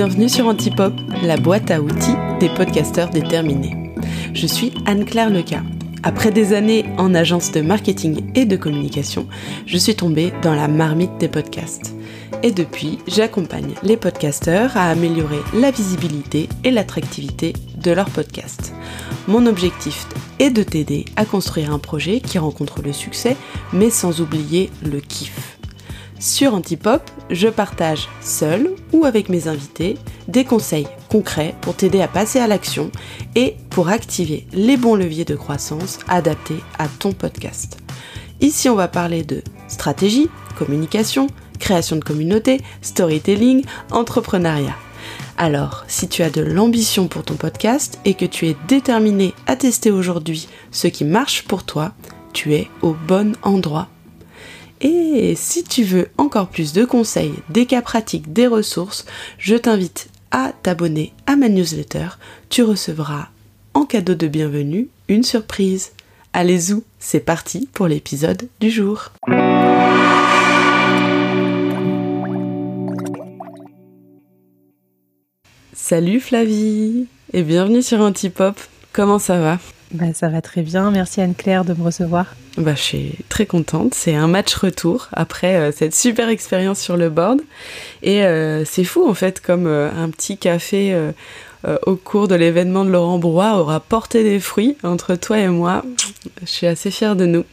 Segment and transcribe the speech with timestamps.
[0.00, 0.94] Bienvenue sur Antipop,
[1.24, 3.92] la boîte à outils des podcasteurs déterminés.
[4.32, 5.64] Je suis Anne-Claire Leca.
[6.04, 9.26] Après des années en agence de marketing et de communication,
[9.66, 11.96] je suis tombée dans la marmite des podcasts.
[12.44, 17.52] Et depuis, j'accompagne les podcasteurs à améliorer la visibilité et l'attractivité
[17.82, 18.72] de leur podcast.
[19.26, 20.06] Mon objectif
[20.38, 23.36] est de t'aider à construire un projet qui rencontre le succès,
[23.72, 25.57] mais sans oublier le kiff.
[26.20, 29.96] Sur Antipop, je partage seul ou avec mes invités
[30.26, 32.90] des conseils concrets pour t'aider à passer à l'action
[33.36, 37.78] et pour activer les bons leviers de croissance adaptés à ton podcast.
[38.40, 41.28] Ici, on va parler de stratégie, communication,
[41.60, 44.76] création de communauté, storytelling, entrepreneuriat.
[45.36, 49.54] Alors, si tu as de l'ambition pour ton podcast et que tu es déterminé à
[49.54, 51.92] tester aujourd'hui ce qui marche pour toi,
[52.32, 53.88] tu es au bon endroit
[54.80, 59.04] et si tu veux encore plus de conseils, des cas pratiques, des ressources,
[59.38, 62.08] je t'invite à t'abonner à ma newsletter.
[62.48, 63.28] Tu recevras
[63.74, 65.92] en cadeau de bienvenue une surprise.
[66.32, 69.12] Allez y c'est parti pour l'épisode du jour.
[75.72, 78.60] Salut Flavie et bienvenue sur Antipop.
[78.92, 79.58] Comment ça va?
[79.92, 82.34] Bah, Ça va très bien, merci Anne-Claire de me recevoir.
[82.58, 83.94] Bah, je suis très contente.
[83.94, 87.40] C'est un match retour après euh, cette super expérience sur le board.
[88.02, 90.96] Et euh, c'est fou en fait, comme euh, un petit café
[91.86, 95.84] au cours de l'événement de Laurent Brouard aura porté des fruits entre toi et moi.
[96.42, 97.44] Je suis assez fière de nous.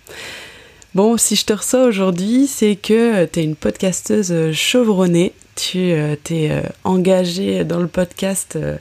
[0.93, 6.15] Bon, si je te reçois aujourd'hui, c'est que tu es une podcasteuse chevronnée tu euh,
[6.21, 8.75] t'es euh, engagé dans le podcast euh,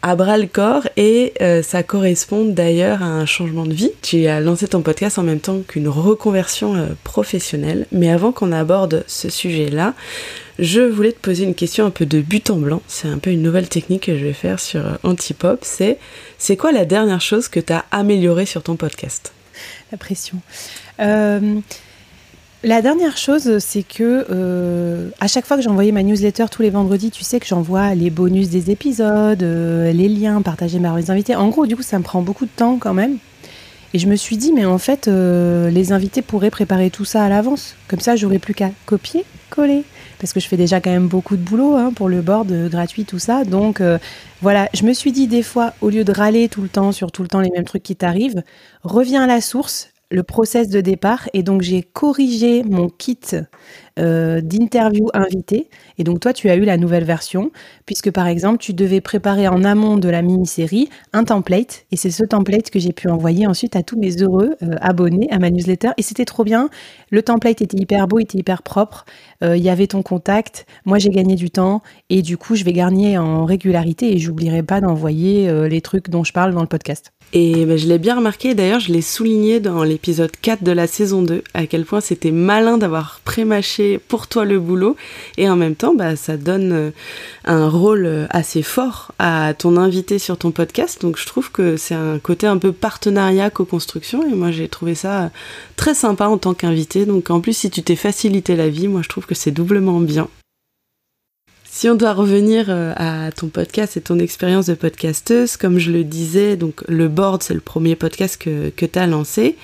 [0.00, 3.90] à bras le corps et ça correspond d'ailleurs à un changement de vie.
[4.02, 7.86] Tu as lancé ton podcast en même temps qu'une reconversion professionnelle.
[7.90, 9.94] Mais avant qu'on aborde ce sujet-là,
[10.58, 12.82] je voulais te poser une question un peu de but en blanc.
[12.86, 15.60] C'est un peu une nouvelle technique que je vais faire sur Antipop.
[15.62, 15.98] C'est
[16.36, 19.32] c'est quoi la dernière chose que tu as améliorée sur ton podcast?
[19.90, 20.38] La pression.
[22.64, 26.70] La dernière chose, c'est que euh, à chaque fois que j'envoyais ma newsletter tous les
[26.70, 31.10] vendredis, tu sais que j'envoie les bonus des épisodes, euh, les liens partagés par les
[31.10, 31.36] invités.
[31.36, 33.18] En gros, du coup, ça me prend beaucoup de temps quand même.
[33.92, 37.22] Et je me suis dit, mais en fait, euh, les invités pourraient préparer tout ça
[37.22, 37.76] à l'avance.
[37.86, 39.84] Comme ça, j'aurais plus qu'à copier, coller.
[40.18, 43.04] Parce que je fais déjà quand même beaucoup de boulot hein, pour le board gratuit,
[43.04, 43.44] tout ça.
[43.44, 43.82] Donc
[44.40, 47.12] voilà, je me suis dit des fois, au lieu de râler tout le temps sur
[47.12, 48.42] tout le temps les mêmes trucs qui t'arrivent,
[48.84, 53.18] reviens à la source, le process de départ et donc j'ai corrigé mon kit
[53.98, 55.68] euh, d'interview invité.
[55.98, 57.50] Et donc toi tu as eu la nouvelle version
[57.84, 61.86] puisque par exemple tu devais préparer en amont de la mini-série un template.
[61.90, 65.28] Et c'est ce template que j'ai pu envoyer ensuite à tous mes heureux euh, abonnés
[65.30, 65.90] à ma newsletter.
[65.96, 66.70] Et c'était trop bien.
[67.10, 69.04] Le template était hyper beau, était hyper propre.
[69.42, 70.64] Euh, il y avait ton contact.
[70.84, 71.82] Moi j'ai gagné du temps.
[72.08, 76.22] Et du coup je vais gagner en régularité et j'oublierai pas d'envoyer les trucs dont
[76.22, 77.12] je parle dans le podcast.
[77.36, 80.86] Et ben, je l'ai bien remarqué, d'ailleurs je l'ai souligné dans l'épisode 4 de la
[80.86, 84.94] saison 2, à quel point c'était malin d'avoir pré-mâché pour toi le boulot,
[85.36, 86.90] et en même temps bah, ça donne euh,
[87.44, 91.76] un rôle euh, assez fort à ton invité sur ton podcast, donc je trouve que
[91.76, 95.32] c'est un côté un peu partenariat co-construction, et moi j'ai trouvé ça
[95.74, 99.02] très sympa en tant qu'invité, donc en plus si tu t'es facilité la vie, moi
[99.02, 100.28] je trouve que c'est doublement bien.
[101.76, 105.90] Si on doit revenir euh, à ton podcast et ton expérience de podcasteuse, comme je
[105.90, 109.56] le disais, donc le board, c'est le premier podcast que, que tu as lancé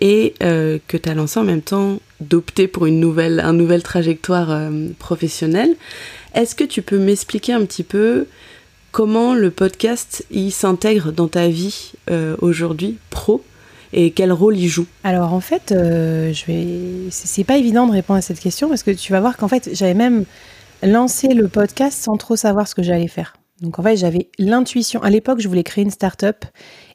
[0.00, 4.88] et euh, que tu as lancé en même temps d'opter pour une nouvelle, trajectoire euh,
[4.98, 5.76] professionnelle.
[6.34, 8.26] Est-ce que tu peux m'expliquer un petit peu
[8.90, 11.92] comment le podcast il s'intègre dans ta vie
[12.40, 13.44] aujourd'hui pro
[13.92, 14.86] et quel rôle il joue?
[15.04, 18.90] Alors en fait, je vais, c'est pas évident de répondre à cette question parce que
[18.90, 20.24] tu vas voir qu'en fait j'avais même
[20.84, 23.34] lancer le podcast sans trop savoir ce que j'allais faire.
[23.60, 25.02] Donc en fait, j'avais l'intuition.
[25.02, 26.44] À l'époque, je voulais créer une start-up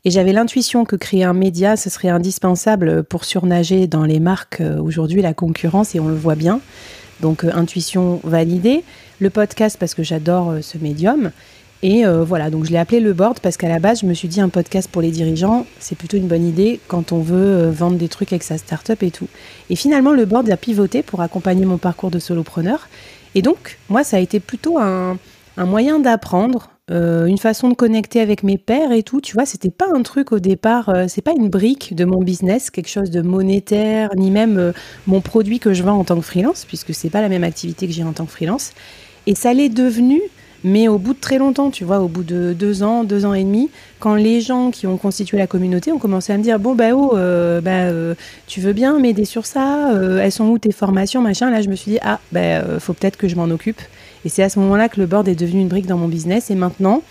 [0.06, 4.62] et j'avais l'intuition que créer un média, ce serait indispensable pour surnager dans les marques
[4.62, 6.60] euh, aujourd'hui, la concurrence, et on le voit bien.
[7.22, 8.84] Donc euh, intuition validée.
[9.20, 11.32] Le podcast parce que j'adore euh, ce médium.
[11.82, 14.28] Et voilà, donc je l'ai appelé le board parce qu'à la base, je me suis
[14.28, 17.96] dit un podcast pour les dirigeants, c'est plutôt une bonne idée quand on veut vendre
[17.96, 19.30] des trucs avec sa start-up et tout.
[19.70, 22.90] Et finalement, le board a pivoté pour accompagner mon parcours de solopreneur.
[23.36, 25.18] Et donc, moi, ça a été plutôt un,
[25.58, 29.22] moyen d'apprendre, euh, une façon de connecter avec mes pairs et tout.
[29.22, 32.20] Tu vois, c'était pas un truc au départ, euh, c'est pas une brique de mon
[32.20, 34.72] business, quelque chose de monétaire, ni même euh,
[35.06, 37.88] mon produit que je vends en tant que freelance, puisque c'est pas la même activité
[37.88, 38.72] que j'ai en tant que freelance.
[39.28, 40.22] Et ça l'est devenu
[40.64, 43.34] Mais au bout de très longtemps, tu vois, au bout de deux ans, deux ans
[43.34, 43.70] et demi,
[44.00, 46.94] quand les gens qui ont constitué la communauté ont commencé à me dire bon bah
[46.94, 48.14] oh, euh, bah, euh,
[48.48, 51.50] tu veux bien m'aider sur ça euh, Elles sont où tes formations machin?
[51.50, 53.82] Là, je me suis dit ah bah faut peut-être que je m'en occupe.
[54.26, 56.52] Et c'est à ce moment-là que le board est devenu une brique dans mon business.
[56.52, 57.04] Et maintenant,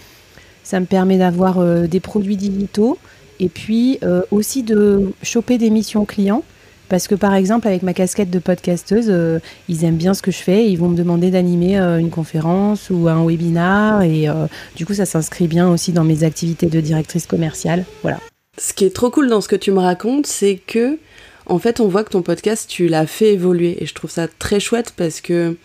[0.63, 2.99] ça me permet d'avoir des produits digitaux
[3.41, 3.99] et puis
[4.31, 6.43] aussi de choper des missions clients.
[6.89, 9.39] Parce que par exemple, avec ma casquette de podcasteuse, euh,
[9.69, 10.71] ils aiment bien ce que je fais.
[10.71, 14.03] ils vont me demander d'animer euh, une conférence ou un webinar.
[14.03, 14.47] Et euh,
[14.77, 17.85] du coup, ça s'inscrit bien aussi dans mes activités de directrice commerciale.
[18.03, 18.19] Voilà.
[18.59, 20.99] Ce qui est trop cool dans ce que tu me racontes, c'est que,
[21.47, 23.83] en fait, on voit que ton podcast, tu l'as fait évoluer.
[23.83, 25.57] Et je trouve ça très chouette parce que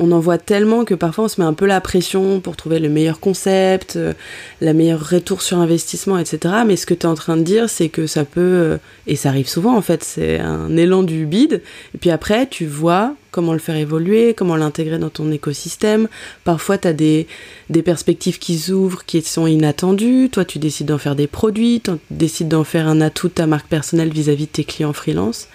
[0.00, 2.78] on en voit tellement que parfois on se met un peu la pression pour trouver
[2.78, 4.14] le meilleur concept, euh,
[4.62, 6.54] la meilleure retour sur investissement, etc.
[6.66, 9.14] Mais ce que tu es en train de dire, c'est que ça peut, euh, et
[9.14, 11.62] ça arrive souvent en fait, c'est un élan du bide,
[11.94, 16.08] et puis après tu vois comment le faire évoluer, comment l'intégrer dans ton écosystème.
[16.44, 17.26] Parfois tu as des,
[17.68, 21.92] des perspectives qui s'ouvrent, qui sont inattendues, toi tu décides d'en faire des produits, tu
[22.10, 25.48] décides d'en faire un atout de ta marque personnelle vis-à-vis de tes clients freelance,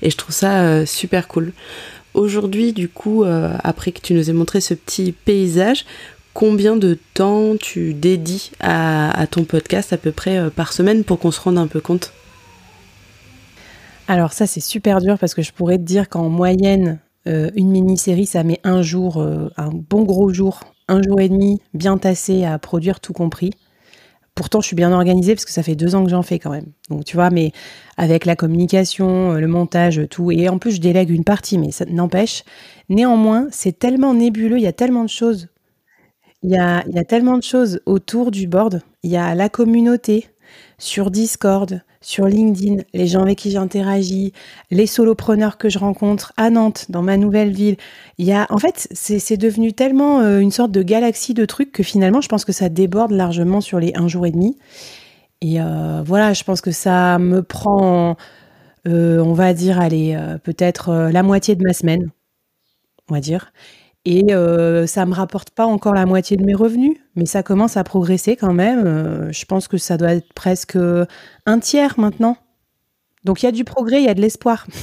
[0.00, 1.52] et je trouve ça euh, super cool.
[2.14, 5.84] Aujourd'hui, du coup, euh, après que tu nous aies montré ce petit paysage,
[6.34, 11.18] combien de temps tu dédies à, ton podcast à peu près euh, par semaine pour
[11.20, 12.12] qu'on se rende un peu compte?
[14.08, 16.98] Alors ça, c'est super dur parce que je pourrais te dire qu'en moyenne,
[17.28, 19.24] euh, une mini-série, ça met un jour,
[19.56, 23.52] un bon gros jour, un jour et demi, bien tassé à produire tout compris.
[24.40, 26.48] Pourtant, je suis bien organisée parce que ça fait deux ans que j'en fais quand
[26.48, 26.64] même.
[26.88, 27.52] Donc, tu vois, mais
[27.98, 30.30] avec la communication, euh, le montage, tout.
[30.32, 32.44] Et en plus, je délègue une partie, mais ça n'empêche.
[32.88, 35.48] Néanmoins, c'est tellement nébuleux, il y a tellement de choses.
[36.42, 38.80] Il y a, il y a tellement de choses autour du board.
[39.02, 40.28] Il y a la communauté
[40.78, 44.32] sur Discord, sur LinkedIn, les gens avec qui j'interagis,
[44.70, 47.76] les solopreneurs que je rencontre à Nantes, dans ma nouvelle ville.
[48.18, 51.72] Il y a, en fait, c'est devenu tellement euh, une sorte de galaxie de trucs
[51.72, 54.56] que finalement, je pense que ça déborde largement sur les un jour et demi.
[55.42, 58.16] Et euh, voilà, je pense que ça me prend,
[58.88, 62.10] euh, on va dire, allez, peut-être la moitié de ma semaine,
[63.10, 63.52] on va dire.
[64.04, 67.76] Et ça ça me rapporte pas encore la moitié de mes revenus, mais ça commence
[67.76, 69.30] à progresser quand même.
[69.30, 70.76] je pense que ça doit être presque
[71.46, 72.36] un tiers maintenant.
[73.24, 74.66] Donc il y a du progrès, il y a de l'espoir.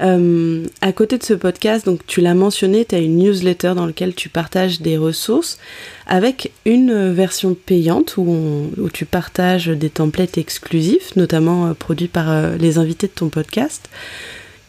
[0.00, 4.14] à côté de ce podcast, donc tu l'as mentionné, tu as une newsletter dans laquelle
[4.14, 5.58] tu partages des ressources
[6.06, 12.78] avec une version payante où, où tu partages des templates exclusifs, notamment produits par les
[12.78, 13.88] invités de ton podcast.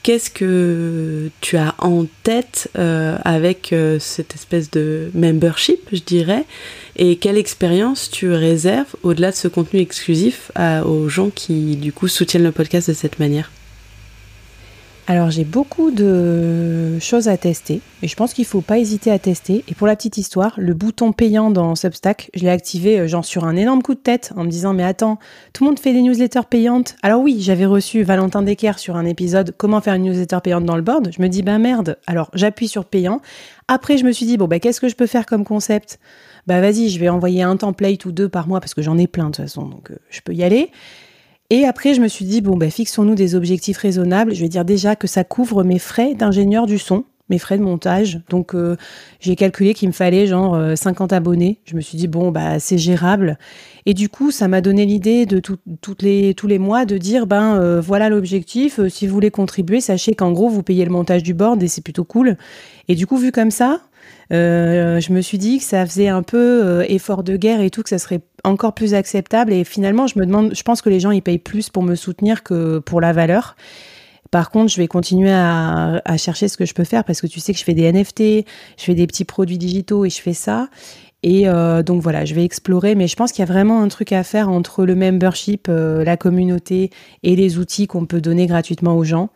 [0.09, 6.45] Qu'est-ce que tu as en tête euh, avec euh, cette espèce de membership, je dirais,
[6.95, 12.07] et quelle expérience tu réserves au-delà de ce contenu exclusif aux gens qui du coup
[12.07, 13.51] soutiennent le podcast de cette manière?
[15.09, 19.17] Alors j'ai beaucoup de choses à tester et je pense qu'il faut pas hésiter à
[19.17, 19.63] tester.
[19.67, 23.25] Et pour la petite histoire, le bouton payant dans Substack, je l'ai activé euh, genre
[23.25, 25.17] sur un énorme coup de tête en me disant mais attends,
[25.51, 26.95] tout le monde fait des newsletters payantes?
[27.01, 30.75] Alors oui, j'avais reçu Valentin Decker sur un épisode comment faire une newsletter payante dans
[30.75, 31.09] le board.
[31.11, 31.97] Je me dis ben merde.
[32.05, 33.19] Alors j'appuie sur payant.
[33.67, 35.97] Après je me suis dit bon ben qu'est-ce que je peux faire comme concept?
[36.45, 39.07] Bah vas-y, je vais envoyer un template ou deux par mois parce que j'en ai
[39.07, 40.69] plein de toute façon donc euh, je peux y aller.
[41.51, 44.35] Et après, je me suis dit, bon, ben, fixons-nous des objectifs raisonnables.
[44.35, 47.63] Je vais dire déjà que ça couvre mes frais d'ingénieur du son, mes frais de
[47.63, 48.21] montage.
[48.29, 48.75] Donc, euh,
[49.19, 51.59] j'ai calculé qu'il me fallait genre 50 euh, abonnés.
[51.65, 53.37] Je me suis dit, bon, bah, c'est gérable.
[53.85, 57.27] Et du coup, ça m'a donné l'idée de toutes les, tous les mois de dire,
[57.27, 58.79] ben, euh, voilà l'objectif.
[58.87, 61.83] si vous voulez contribuer, sachez qu'en gros, vous payez le montage du board et c'est
[61.83, 62.37] plutôt cool.
[62.87, 63.81] Et du coup, vu comme ça,
[64.31, 67.89] je me suis dit que ça faisait un peu effort de guerre et tout, que
[67.89, 69.53] ça serait encore plus acceptable.
[69.53, 71.95] Et finalement, je me demande, je pense que les gens ils payent plus pour me
[71.95, 73.55] soutenir que pour la valeur.
[74.31, 77.39] Par contre, je vais continuer à, chercher ce que je peux faire parce que tu
[77.39, 78.45] sais que je fais des NFT,
[78.77, 80.69] je fais des petits produits digitaux et je fais ça.
[81.23, 83.87] Et euh, donc voilà, je vais explorer, mais je pense qu'il y a vraiment un
[83.89, 86.91] truc à faire entre le membership, euh, la communauté
[87.23, 89.29] et les outils qu'on peut donner gratuitement aux gens.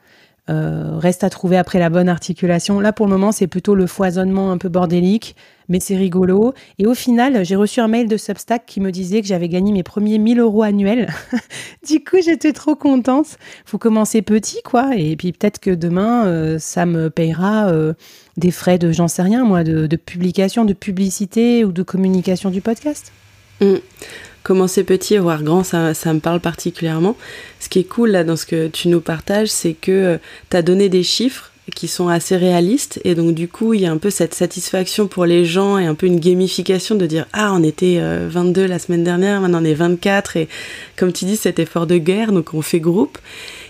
[0.50, 2.81] Euh, reste à trouver après la bonne articulation.
[2.81, 5.38] Là, pour le moment, c'est plutôt le foisonnement un peu bordélique,
[5.69, 6.53] mais c'est rigolo.
[6.79, 9.71] Et au final, j'ai reçu un mail de Substack qui me disait que j'avais gagné
[9.71, 11.07] mes premiers 1000 euros annuels.
[11.88, 13.38] du coup, j'étais trop contente.
[13.65, 14.97] Faut commencer petit, quoi.
[14.97, 17.93] Et puis peut-être que demain, euh, ça me payera euh,
[18.35, 22.59] des frais de, j'en sais rien, moi, de, publication, de publicité ou de communication du
[22.59, 23.13] podcast.
[23.62, 23.75] Mmh
[24.43, 27.17] commencer petit et voir grand, ça, me parle particulièrement.
[27.59, 30.17] Ce qui est cool là dans ce que tu nous partages, c'est que euh,
[30.50, 33.85] tu as donné des chiffres qui sont assez réalistes et donc du coup il y
[33.85, 37.25] a un peu cette satisfaction pour les gens et un peu une gamification de dire
[37.31, 40.50] ah on était 22 euh, la semaine dernière maintenant on est 24 et
[40.97, 43.17] comme tu dis cet effort de guerre donc on fait groupe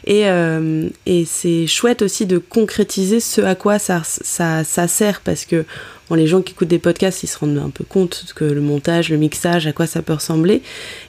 [0.06, 5.22] et, euh, et c'est chouette aussi de concrétiser ce à quoi ça, ça, ça sert
[5.22, 5.64] parce que
[6.16, 9.10] les gens qui écoutent des podcasts, ils se rendent un peu compte que le montage,
[9.10, 10.62] le mixage, à quoi ça peut ressembler.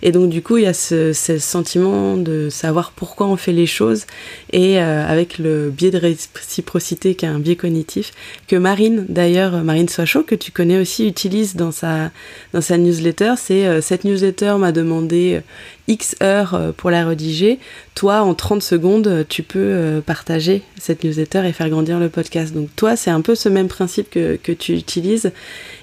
[0.03, 3.67] Et donc, du coup, il y a ce, sentiment de savoir pourquoi on fait les
[3.67, 4.07] choses
[4.53, 8.13] et euh, avec le biais de réciprocité qui est un biais cognitif
[8.49, 12.11] que Marine, d'ailleurs, Marine Soichot, que tu connais aussi, utilise dans sa,
[12.53, 13.35] dans sa newsletter.
[13.37, 15.41] C'est euh, cette newsletter m'a demandé
[15.88, 17.59] X heures euh, pour la rédiger,
[17.95, 22.55] toi, en 30 secondes, tu peux euh, partager cette newsletter et faire grandir le podcast.
[22.55, 25.33] Donc toi, c'est un peu ce même principe que, tu utilises.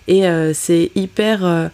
[0.07, 1.69] Et euh, c'est hyper...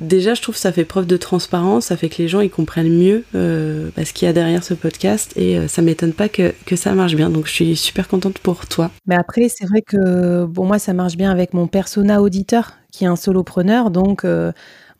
[0.00, 2.50] déjà, je trouve que ça fait preuve de transparence, ça fait que les gens ils
[2.50, 5.32] comprennent mieux ce qu'il y a derrière ce podcast.
[5.36, 7.30] Et ça m'étonne pas que, que, ça marche bien.
[7.30, 8.90] Donc je suis super contente pour toi.
[9.06, 13.04] Mais après, c'est vrai que bon, moi, ça marche bien avec mon persona auditeur qui
[13.04, 13.90] est un solopreneur.
[13.90, 14.24] Donc...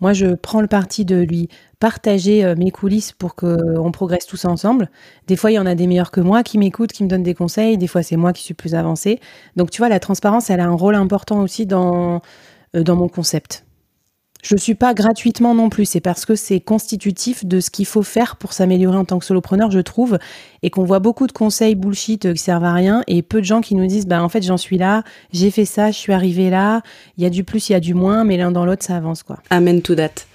[0.01, 1.49] Moi, je prends le parti de lui
[1.81, 4.91] partager euh, mes coulisses pour qu'on progresse tous ensemble.
[5.27, 7.23] Des fois, il y en a des meilleurs que moi qui m'écoutent, qui me donnent
[7.23, 7.79] des conseils.
[7.79, 9.21] Des fois, c'est moi qui suis plus avancée.
[9.57, 12.23] Donc, tu vois, la transparence, elle a un rôle important aussi dans,
[12.77, 13.64] euh, dans mon concept.
[14.45, 18.03] Je suis pas gratuitement non plus, c'est parce que c'est constitutif de ce qu'il faut
[18.03, 20.19] faire pour s'améliorer en tant que solopreneur, je trouve,
[20.63, 23.63] et qu'on voit beaucoup de conseils bullshit qui servent à rien, et peu de gens
[23.63, 26.51] qui nous disent, bah en fait j'en suis là, j'ai fait ça, je suis arrivé
[26.51, 26.83] là,
[27.17, 28.97] il y a du plus, il y a du moins, mais l'un dans l'autre ça
[28.97, 29.39] avance quoi.
[29.49, 30.27] Amen to that.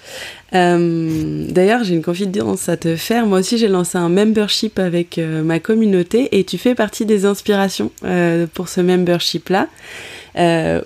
[0.56, 3.28] Euh, d'ailleurs, j'ai une confidence à te faire.
[3.28, 7.25] Moi aussi, j'ai lancé un membership avec euh, ma communauté et tu fais partie des
[7.25, 10.28] inspirations euh, pour ce membership-là euh,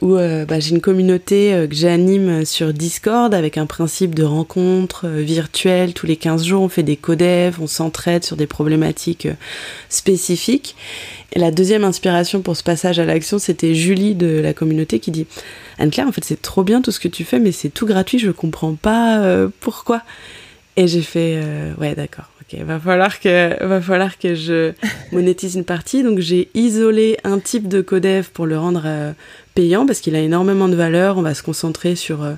[0.02, 4.24] où euh, bah, j'ai une communauté euh, que j'anime sur Discord avec un principe de
[4.24, 5.94] rencontre euh, virtuelle.
[5.94, 9.28] Tous les 15 jours, on fait des codev, on s'entraide sur des problématiques
[9.90, 10.76] spécifiques.
[11.34, 15.12] Et la deuxième inspiration pour ce passage à l'action, c'était Julie de la communauté qui
[15.12, 15.28] dit
[15.78, 18.20] Anne-Claire, en fait, c'est trop bien tout ce que tu fais, mais c'est tout gratuit,
[18.20, 19.24] je comprends pas
[19.60, 20.02] pourquoi.
[20.78, 21.42] Et j'ai fait
[21.80, 24.74] Ouais, d'accord va falloir que, va falloir que je
[25.12, 26.04] monétise une partie.
[26.04, 29.14] Donc j'ai isolé un type de codev pour le rendre euh,
[29.56, 31.18] payant parce qu'il a énormément de valeur.
[31.18, 32.34] On va se concentrer sur euh,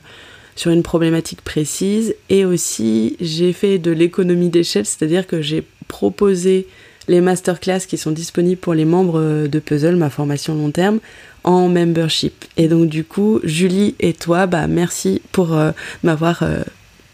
[0.55, 2.15] sur une problématique précise.
[2.29, 6.67] Et aussi j'ai fait de l'économie d'échelle, c'est-à-dire que j'ai proposé
[7.07, 10.99] les masterclass qui sont disponibles pour les membres euh, de Puzzle, ma formation long terme,
[11.43, 12.45] en membership.
[12.57, 15.55] Et donc du coup, Julie et toi, bah merci pour
[16.03, 16.43] m'avoir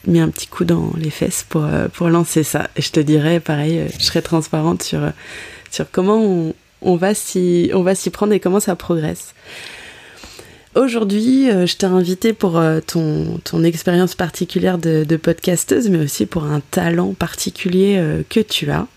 [0.07, 2.69] mis un petit coup dans les fesses pour, euh, pour lancer ça.
[2.75, 5.09] Et je te dirais, pareil, euh, je serai transparente sur, euh,
[5.69, 7.69] sur comment on, on va s'y
[8.11, 9.33] prendre et comment ça progresse.
[10.73, 16.45] Aujourd'hui, je t'ai invité pour ton, ton expérience particulière de, de, podcasteuse, mais aussi pour
[16.45, 18.87] un talent particulier que tu as.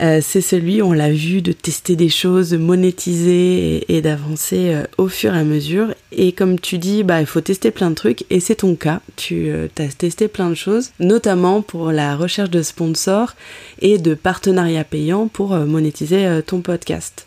[0.00, 4.84] Euh, c'est celui, on l'a vu, de tester des choses, de monétiser et, d'avancer euh,
[4.98, 5.94] au fur et à mesure.
[6.12, 9.00] Et comme tu dis, bah, il faut tester plein de trucs, et c'est ton cas.
[9.16, 13.34] Tu euh, as testé plein de choses, notamment pour la recherche de sponsors
[13.80, 17.26] et de partenariats payants pour monétiser ton podcast.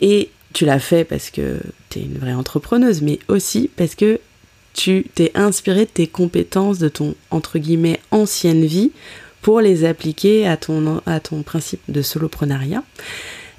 [0.00, 4.18] Et tu l'as fait parce que tu es une vraie entrepreneuse, mais aussi parce que
[4.74, 7.14] tu t'es inspiré de tes compétences, de ton
[8.10, 8.90] ancienne vie
[9.42, 12.82] pour les appliquer à ton, à ton principe de soloprenariat.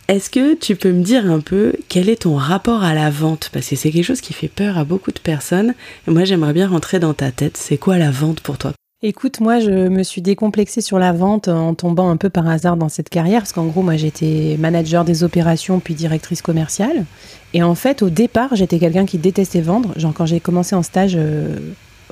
[0.10, 3.50] Est-ce que tu peux me dire un peu quel est ton rapport à la vente?
[3.54, 5.76] Parce que c'est quelque chose qui fait peur à beaucoup de personnes.
[6.08, 7.56] Moi, j'aimerais bien rentrer dans ta tête.
[7.56, 8.74] C'est quoi la vente pour toi?
[9.06, 12.78] Écoute, moi, je me suis décomplexée sur la vente en tombant un peu par hasard
[12.78, 17.06] dans cette carrière, parce qu'en gros, moi, j'étais manager des opérations puis directrice commerciale.
[17.54, 19.94] Et en fait, au départ, j'étais quelqu'un qui détestait vendre.
[19.98, 21.58] Genre, quand j'ai commencé en stage, euh,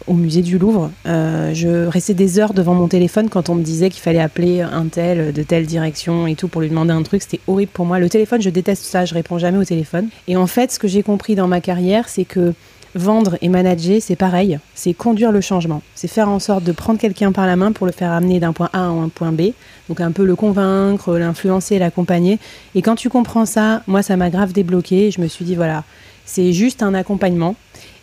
[0.07, 0.91] au musée du Louvre.
[1.05, 4.61] Euh, je restais des heures devant mon téléphone quand on me disait qu'il fallait appeler
[4.61, 7.21] un tel de telle direction et tout pour lui demander un truc.
[7.21, 7.99] C'était horrible pour moi.
[7.99, 9.05] Le téléphone, je déteste ça.
[9.05, 10.09] Je réponds jamais au téléphone.
[10.27, 12.53] Et en fait, ce que j'ai compris dans ma carrière, c'est que
[12.95, 14.59] vendre et manager, c'est pareil.
[14.75, 15.81] C'est conduire le changement.
[15.95, 18.53] C'est faire en sorte de prendre quelqu'un par la main pour le faire amener d'un
[18.53, 19.51] point A à un point B.
[19.89, 22.39] Donc un peu le convaincre, l'influencer, l'accompagner.
[22.75, 25.11] Et quand tu comprends ça, moi, ça m'a grave débloqué.
[25.11, 25.83] Je me suis dit, voilà,
[26.25, 27.55] c'est juste un accompagnement.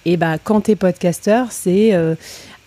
[0.06, 2.14] Et bah, quand tu es podcasteur, c'est euh,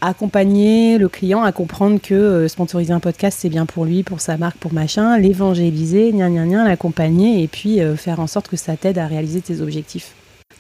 [0.02, 4.20] accompagner le client à comprendre que euh, sponsoriser un podcast, c'est bien pour lui, pour
[4.20, 8.48] sa marque, pour machin, l'évangéliser, gna gna gna, l'accompagner et puis euh, faire en sorte
[8.48, 10.14] que ça t'aide à réaliser tes objectifs.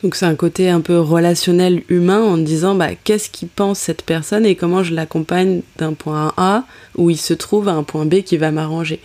[0.03, 4.03] Donc c'est un côté un peu relationnel humain en disant bah, qu'est-ce qu'il pense cette
[4.03, 6.63] personne et comment je l'accompagne d'un point A
[6.97, 8.99] où il se trouve à un point B qui va m'arranger.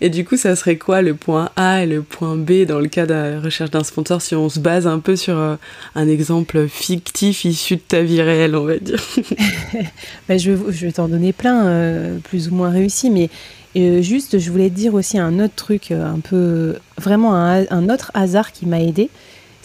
[0.00, 2.88] Et du coup, ça serait quoi le point A et le point B dans le
[2.88, 5.56] cas de la recherche d'un sponsor si on se base un peu sur euh,
[5.94, 9.02] un exemple fictif issu de ta vie réelle, on va dire?
[10.28, 13.30] Bah, Je, vais t'en donner plein, euh, plus ou moins réussis, mais
[13.76, 18.10] euh, juste, je voulais te dire aussi un autre truc, un peu, vraiment un autre
[18.14, 19.10] hasard qui m'a aidé.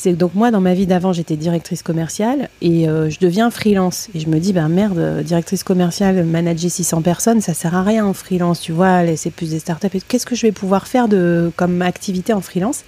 [0.04, 4.10] C'est donc moi, dans ma vie d'avant, j'étais directrice commerciale et euh, je deviens freelance.
[4.16, 7.84] Et je me dis, ben merde, euh, directrice commerciale, manager 600 personnes, ça sert à
[7.84, 9.90] rien en freelance, tu vois, c'est plus des startups.
[10.08, 12.84] Qu'est-ce que je vais pouvoir faire de, comme activité en freelance?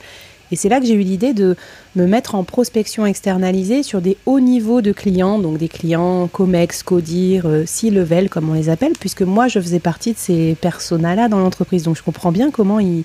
[0.52, 1.56] Et c'est là que j'ai eu l'idée de
[1.96, 6.82] me mettre en prospection externalisée sur des hauts niveaux de clients, donc des clients COMEX,
[6.82, 11.28] CODIR, euh, C-level comme on les appelle, puisque moi je faisais partie de ces personas-là
[11.28, 11.84] dans l'entreprise.
[11.84, 13.04] Donc je comprends bien comment ils,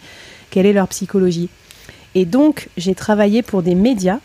[0.49, 1.51] quelle est leur psychologie.
[2.15, 4.19] Et donc j'ai travaillé pour des médias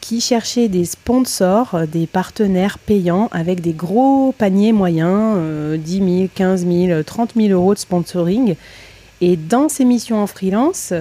[0.00, 5.38] qui cherchaient des sponsors, euh, des partenaires payants avec des gros paniers moyens,
[5.78, 8.56] 10 000, 15 000, 30 000 euros de sponsoring.
[9.20, 10.92] Et dans ces missions en freelance,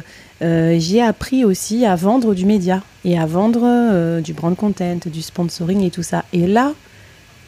[0.44, 5.00] euh, j'ai appris aussi à vendre du média et à vendre euh, du brand content,
[5.08, 6.24] du sponsoring et tout ça.
[6.32, 6.74] Et là,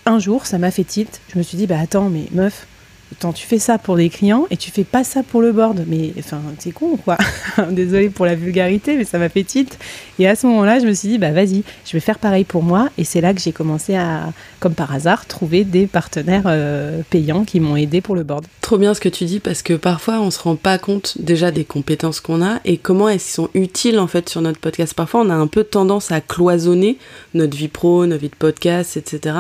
[0.08, 1.22] un jour, ça m'a fait tilt.
[1.32, 2.68] Je me suis dit, bah attends, mais meuf,
[3.14, 5.86] Attends, tu fais ça pour des clients et tu fais pas ça pour le board.
[5.88, 7.18] Mais enfin, c'est con quoi.
[7.72, 9.78] Désolée pour la vulgarité, mais ça m'a fait tilt.
[10.18, 12.64] Et à ce moment-là, je me suis dit, bah vas-y, je vais faire pareil pour
[12.64, 12.90] moi.
[12.98, 17.44] Et c'est là que j'ai commencé à, comme par hasard, trouver des partenaires euh, payants
[17.44, 18.46] qui m'ont aidé pour le board.
[18.62, 21.52] Trop bien ce que tu dis parce que parfois on se rend pas compte déjà
[21.52, 24.96] des compétences qu'on a et comment elles sont utiles en fait sur notre podcast.
[24.96, 26.98] Parfois on a un peu tendance à cloisonner
[27.36, 29.34] notre vie pro, notre vie de podcast, etc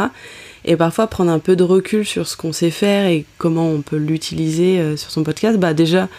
[0.65, 3.81] et parfois prendre un peu de recul sur ce qu'on sait faire et comment on
[3.81, 6.09] peut l'utiliser euh, sur son podcast, bah déjà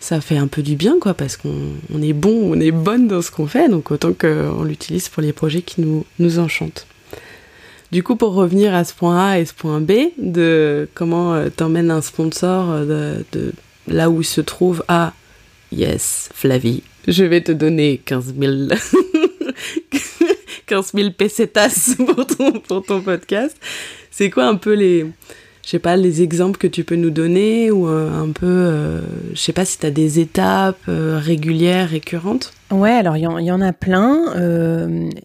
[0.00, 3.22] ça fait un peu du bien quoi parce qu'on est bon, on est bonne dans
[3.22, 6.86] ce qu'on fait donc autant qu'on l'utilise pour les projets qui nous, nous enchantent.
[7.92, 11.50] Du coup, pour revenir à ce point A et ce point B, de comment euh,
[11.54, 13.52] t'emmènes un sponsor euh, de,
[13.86, 15.12] là où il se trouve à
[15.72, 18.52] Yes, Flavie, je vais te donner 15 000
[20.66, 23.56] 15 000 pesetas pour ton, pour ton podcast.
[24.10, 25.06] C'est quoi un peu les,
[25.64, 29.00] je sais pas, les exemples que tu peux nous donner ou euh, un peu, euh,
[29.32, 32.52] je sais pas si tu as des étapes euh, régulières, récurrentes?
[32.72, 34.32] Ouais, alors il y, en a plein.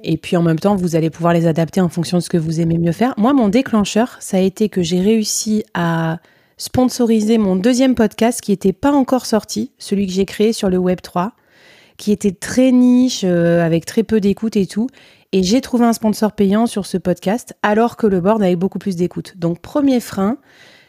[0.03, 2.37] et puis en même temps, vous allez pouvoir les adapter en fonction de ce que
[2.37, 3.13] vous aimez mieux faire.
[3.17, 6.19] Moi, mon déclencheur, ça a été que j'ai réussi à
[6.57, 10.77] sponsoriser mon deuxième podcast qui n'était pas encore sorti, celui que j'ai créé sur le
[10.77, 11.31] Web 3,
[11.97, 14.87] qui était très niche, avec très peu d'écoute et tout.
[15.33, 18.79] Et j'ai trouvé un sponsor payant sur ce podcast alors que le board avait beaucoup
[18.79, 19.33] plus d'écoute.
[19.37, 20.37] Donc premier frein,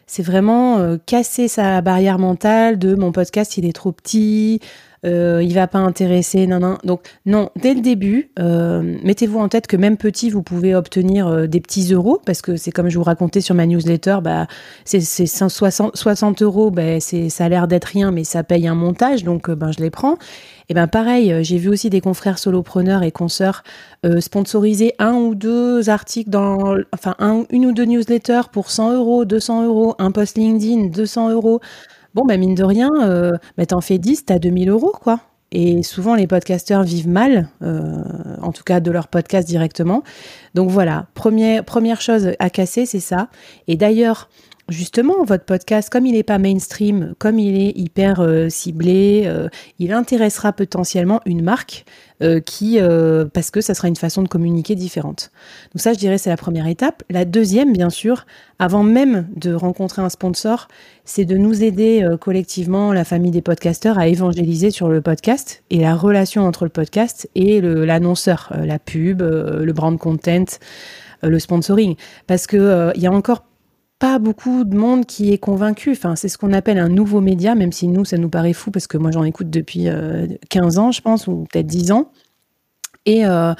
[0.06, 4.60] c'est vraiment euh, casser sa barrière mentale de mon podcast il est trop petit,
[5.04, 6.78] euh, il va pas intéresser, non, non.
[6.84, 11.28] Donc, non, dès le début, euh, mettez-vous en tête que même petit, vous pouvez obtenir
[11.28, 14.46] euh, des petits euros, parce que c'est comme je vous racontais sur ma newsletter, bah,
[14.84, 19.24] c'est 60, 60 euros, bah, ça a l'air d'être rien, mais ça paye un montage,
[19.24, 20.16] donc ben, je les prends.
[20.70, 23.62] Et ben pareil, j'ai vu aussi des confrères solopreneurs et consoeurs
[24.20, 29.24] sponsoriser un ou deux articles dans, enfin, un, une ou deux newsletters pour 100 euros,
[29.24, 31.60] 200 euros, un post LinkedIn, 200 euros.
[32.14, 35.20] Bon, bah, mine de rien, euh, bah, t'en fais 10, t'as 2000 euros, quoi.
[35.50, 38.02] Et souvent, les podcasteurs vivent mal, euh,
[38.42, 40.02] en tout cas de leur podcast directement.
[40.54, 43.28] Donc voilà, première, première chose à casser, c'est ça.
[43.66, 44.28] Et d'ailleurs,
[44.68, 49.48] justement, votre podcast, comme il n'est pas mainstream, comme il est hyper euh, ciblé, euh,
[49.78, 51.84] il intéressera potentiellement une marque
[52.22, 52.78] euh, qui,
[53.32, 55.30] parce que ça sera une façon de communiquer différente.
[55.74, 57.02] Donc ça, je dirais, c'est la première étape.
[57.10, 58.26] La deuxième, bien sûr,
[58.58, 60.68] avant même de rencontrer un sponsor,
[61.04, 65.78] c'est de nous aider collectivement, la famille des podcasteurs, à évangéliser sur le podcast et
[65.78, 70.44] la relation entre le podcast et l'annonceur, la pub, le brand content
[71.22, 71.96] le sponsoring.
[72.26, 73.44] Parce que il y a encore
[73.98, 75.96] pas beaucoup de monde qui est convaincu.
[76.14, 78.86] C'est ce qu'on appelle un nouveau média, même si nous, ça nous paraît fou parce
[78.86, 79.88] que moi, j'en écoute depuis
[80.50, 82.12] 15 euh, ans, je pense, ou peut-être 10 ans.
[83.06, 83.54] Et euh,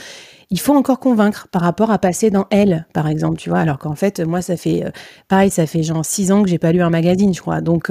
[0.51, 3.59] il faut encore convaincre par rapport à passer dans Elle, par exemple, tu vois.
[3.59, 4.91] Alors qu'en fait, moi, ça fait euh,
[5.27, 7.61] pareil, ça fait genre 6 ans que j'ai pas lu un magazine, je crois.
[7.61, 7.91] Donc,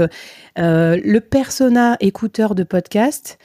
[0.55, 3.38] le persona écouteur de podcast,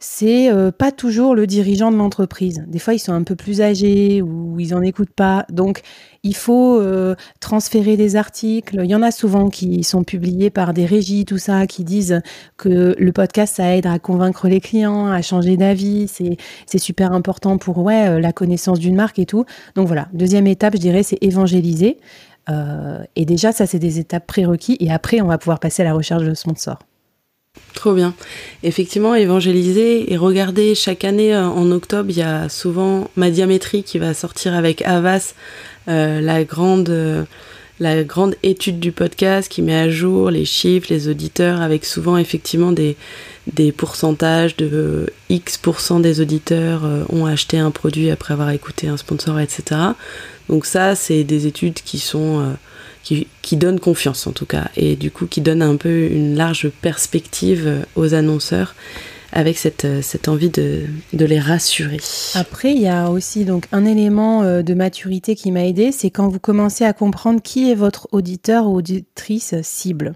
[0.00, 2.64] c'est euh, pas toujours le dirigeant de l'entreprise.
[2.68, 5.44] Des fois, ils sont un peu plus âgés ou ils en écoutent pas.
[5.50, 5.80] Donc,
[6.22, 8.78] il faut euh, transférer des articles.
[8.84, 12.20] Il y en a souvent qui sont publiés par des régies, tout ça, qui disent
[12.56, 16.06] que le podcast, ça aide à convaincre les clients, à changer d'avis.
[16.06, 19.44] C'est, c'est super important pour ouais, euh, la connaissance d'une marque et tout.
[19.74, 21.98] Donc voilà, deuxième étape, je dirais, c'est évangéliser.
[23.16, 24.76] et déjà, ça, c'est des étapes prérequis.
[24.80, 26.78] Et après, on va pouvoir passer à la recherche de sponsors.
[27.78, 28.14] Trop bien.
[28.64, 33.84] Effectivement, évangéliser et regarder chaque année euh, en octobre, il y a souvent ma diamétrie
[33.84, 35.34] qui va sortir avec Avas,
[35.86, 37.24] euh, la grande euh,
[37.78, 42.16] la grande étude du podcast qui met à jour les chiffres, les auditeurs, avec souvent
[42.18, 42.96] effectivement des
[43.70, 49.80] pourcentages de X% des auditeurs ont acheté un produit après avoir écouté un sponsor, etc.
[50.48, 52.56] Donc ça, c'est des études qui sont
[53.42, 56.68] qui, donne confiance en tout cas, et du coup qui donne un peu une large
[56.82, 58.74] perspective aux annonceurs
[59.32, 61.98] avec cette, cette envie de, de, les rassurer.
[62.34, 66.28] Après, il y a aussi donc un élément de maturité qui m'a aidé, c'est quand
[66.28, 70.14] vous commencez à comprendre qui est votre auditeur ou auditrice cible.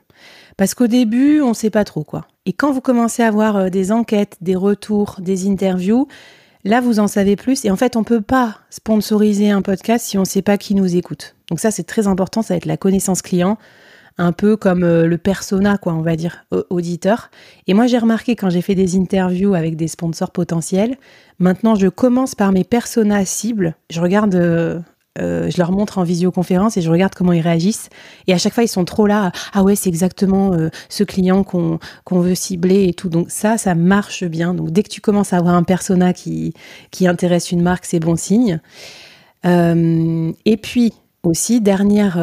[0.57, 2.27] Parce qu'au début, on ne sait pas trop quoi.
[2.47, 6.09] Et quand vous commencez à avoir des enquêtes, des retours, des interviews,
[6.65, 7.65] Là, vous en savez plus.
[7.65, 10.75] Et en fait, on peut pas sponsoriser un podcast si on ne sait pas qui
[10.75, 11.35] nous écoute.
[11.53, 12.41] Donc ça, c'est très important.
[12.41, 13.59] Ça va être la connaissance client,
[14.17, 17.31] un peu comme euh, le persona, quoi, on va dire, auditeur.
[17.67, 20.97] Et moi, j'ai remarqué quand j'ai fait des interviews avec des sponsors potentiels,
[21.39, 23.75] maintenant, je commence par mes personas cibles.
[23.91, 24.81] Je regarde euh,
[25.21, 27.91] euh, je leur montre en visioconférence et je regarde comment ils réagissent.
[28.29, 29.31] Et à chaque fois, ils sont trop là.
[29.53, 30.57] Ah ouais, c'est exactement
[30.89, 33.11] ce client qu'on qu'on veut cibler et tout.
[33.11, 34.55] Donc ça, ça marche bien.
[34.55, 36.55] Donc dès que tu commences à avoir un persona qui,
[36.91, 38.59] qui intéresse une marque, c'est bon signe.
[39.45, 42.19] Et puis aussi, dernière,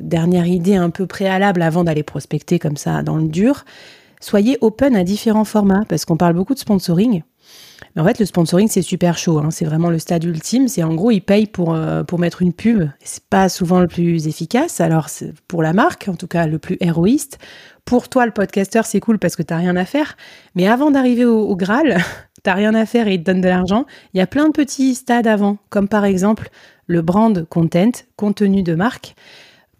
[0.00, 3.64] dernière idée un peu préalable avant d'aller prospecter comme ça dans le dur,
[4.20, 7.22] soyez open à différents formats parce qu'on parle beaucoup de sponsoring.
[7.94, 9.38] Mais en fait, le sponsoring, c'est super chaud.
[9.38, 9.50] Hein.
[9.50, 10.68] C'est vraiment le stade ultime.
[10.68, 12.88] C'est en gros, ils payent pour, euh, pour mettre une pub.
[13.02, 14.80] C'est pas souvent le plus efficace.
[14.80, 15.08] Alors,
[15.48, 17.38] pour la marque, en tout cas, le plus héroïste.
[17.84, 20.16] Pour toi, le podcasteur, c'est cool parce que t'as rien à faire.
[20.54, 21.98] Mais avant d'arriver au Graal,
[22.42, 23.86] t'as rien à faire et ils te donnent de l'argent.
[24.14, 26.50] Il y a plein de petits stades avant, comme par exemple
[26.86, 29.14] le brand content, contenu de marque.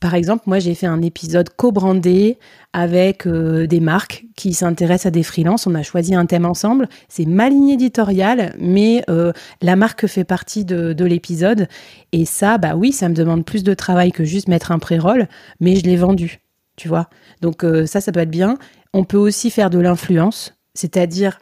[0.03, 2.37] Par exemple, moi, j'ai fait un épisode co-brandé
[2.73, 5.69] avec euh, des marques qui s'intéressent à des freelances.
[5.69, 6.89] On a choisi un thème ensemble.
[7.09, 11.69] C'est ma ligne éditoriale, mais euh, la marque fait partie de, de l'épisode.
[12.11, 15.29] Et ça, bah oui, ça me demande plus de travail que juste mettre un pré-roll,
[15.61, 16.41] mais je l'ai vendu,
[16.75, 17.09] tu vois.
[17.41, 18.59] Donc euh, ça, ça peut être bien.
[18.93, 21.39] On peut aussi faire de l'influence, c'est-à-dire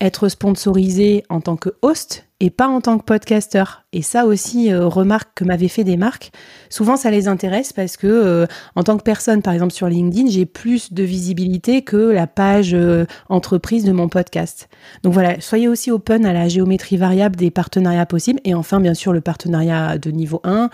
[0.00, 3.84] être sponsorisé en tant que host et pas en tant que podcasteur.
[3.94, 6.32] Et ça aussi, euh, remarque que m'avaient fait des marques.
[6.68, 10.28] Souvent, ça les intéresse parce que euh, en tant que personne, par exemple sur LinkedIn,
[10.28, 14.68] j'ai plus de visibilité que la page euh, entreprise de mon podcast.
[15.02, 18.40] Donc voilà, soyez aussi open à la géométrie variable des partenariats possibles.
[18.44, 20.68] Et enfin, bien sûr, le partenariat de niveau 1.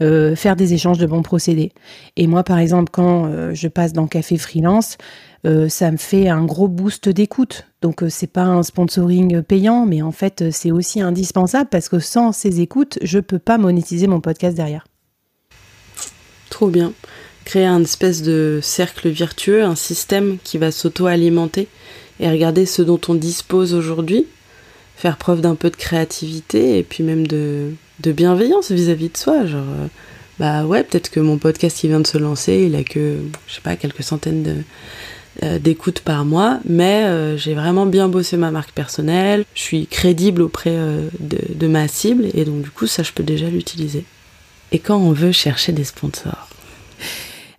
[0.00, 1.72] Faire des échanges de bons procédés.
[2.16, 4.96] Et moi, par exemple, quand je passe dans Café Freelance,
[5.46, 7.66] euh, ça me fait un gros boost d'écoute.
[7.80, 11.88] Donc euh, c'est pas un sponsoring payant, mais en fait euh, c'est aussi indispensable parce
[11.88, 14.86] que sans ces écoutes, je peux pas monétiser mon podcast derrière.
[16.50, 16.92] Trop bien.
[17.44, 21.68] Créer un espèce de cercle virtueux, un système qui va s'auto-alimenter
[22.20, 24.26] et regarder ce dont on dispose aujourd'hui,
[24.96, 27.72] faire preuve d'un peu de créativité et puis même de,
[28.06, 29.46] bienveillance vis-à-vis de soi.
[29.46, 29.64] Genre,
[30.38, 33.54] bah ouais, peut-être que mon podcast qui vient de se lancer, il a que, je
[33.54, 34.54] sais pas, quelques centaines de,
[35.44, 39.86] euh, d'écoute par mois, mais euh, j'ai vraiment bien bossé ma marque personnelle, je suis
[39.86, 44.04] crédible auprès euh, de, ma cible et donc du coup ça je peux déjà l'utiliser.
[44.72, 46.47] Et quand on veut chercher des sponsors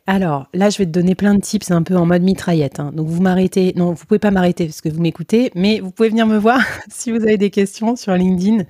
[0.09, 2.79] alors là, je vais te donner plein de tips un peu en mode mitraillette.
[2.79, 2.91] Hein.
[2.95, 6.09] Donc vous m'arrêtez, non, vous pouvez pas m'arrêter parce que vous m'écoutez, mais vous pouvez
[6.09, 6.59] venir me voir
[6.91, 8.63] si vous avez des questions sur LinkedIn.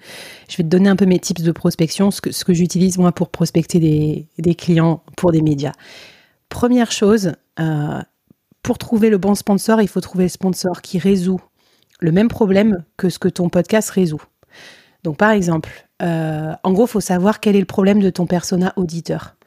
[0.50, 3.30] Je vais te donner un peu mes tips de prospection, ce que, j'utilise moi pour
[3.30, 3.80] prospecter
[4.38, 5.72] des, clients pour des médias.
[6.50, 8.02] Première chose, euh,
[8.62, 11.40] pour trouver le bon sponsor, il faut trouver le sponsor qui résout
[12.02, 14.22] le même problème que ce que ton podcast résout.
[15.06, 18.74] Donc par exemple, euh, en gros, faut savoir quel est le problème de ton persona
[18.76, 19.38] auditeur.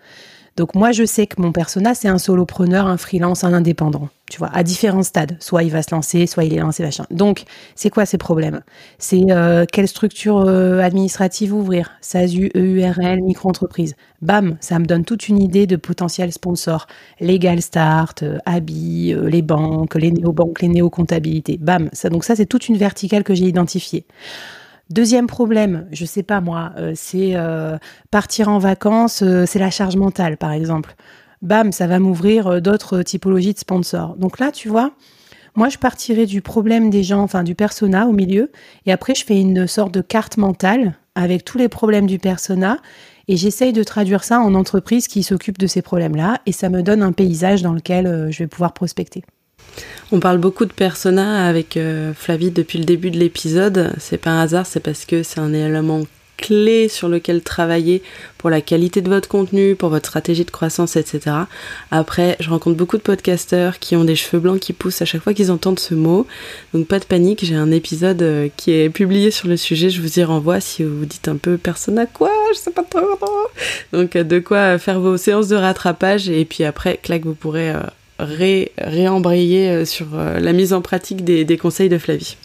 [0.57, 4.39] Donc moi, je sais que mon persona, c'est un solopreneur, un freelance, un indépendant, tu
[4.39, 5.37] vois, à différents stades.
[5.41, 7.07] Soit il va se lancer, soit il est lancé, machin.
[7.11, 8.61] Donc, c'est quoi ces problèmes?
[8.99, 11.93] C'est euh, quelle structure euh, administrative ouvrir?
[12.03, 13.95] SASU, EURL, micro-entreprise.
[14.21, 16.87] Bam, ça me donne toute une idée de potentiel sponsor.
[17.21, 21.57] Legal Start, euh, Abi, les banques, les néobanques, les néo-comptabilités.
[21.59, 24.05] Bam, ça, donc ça, c'est toute une verticale que j'ai identifiée.
[24.93, 27.79] Deuxième problème, je sais pas moi, euh, c'est euh,
[28.11, 30.97] partir en vacances, euh, c'est la charge mentale par exemple.
[31.41, 34.17] Bam, ça va m'ouvrir d'autres typologies de sponsors.
[34.17, 34.91] Donc là, tu vois,
[35.57, 38.53] moi je partirai du problème des gens, enfin du persona au milieu,
[38.85, 42.77] et après je fais une sorte de carte mentale avec tous les problèmes du persona,
[43.29, 46.83] et j'essaye de traduire ça en entreprise qui s'occupe de ces problèmes-là, et ça me
[46.83, 49.25] donne un paysage dans lequel je vais pouvoir prospecter.
[50.11, 53.95] On parle beaucoup de persona avec euh, Flavie depuis le début de l'épisode.
[53.99, 56.03] C'est pas un hasard, c'est parce que c'est un élément
[56.37, 58.03] clé sur lequel travailler
[58.37, 61.37] pour la qualité de votre contenu, pour votre stratégie de croissance, etc.
[61.91, 65.23] Après, je rencontre beaucoup de podcasteurs qui ont des cheveux blancs qui poussent à chaque
[65.23, 66.27] fois qu'ils entendent ce mot.
[66.75, 70.03] Donc pas de panique, j'ai un épisode euh, qui est publié sur le sujet, je
[70.03, 73.01] vous y renvoie si vous dites un peu persona quoi, je sais pas trop.
[73.93, 77.73] Donc euh, de quoi faire vos séances de rattrapage et puis après, clac, vous pourrez
[78.25, 82.37] ré, réembrayer euh, sur euh, la mise en pratique des, conseils de Flavie.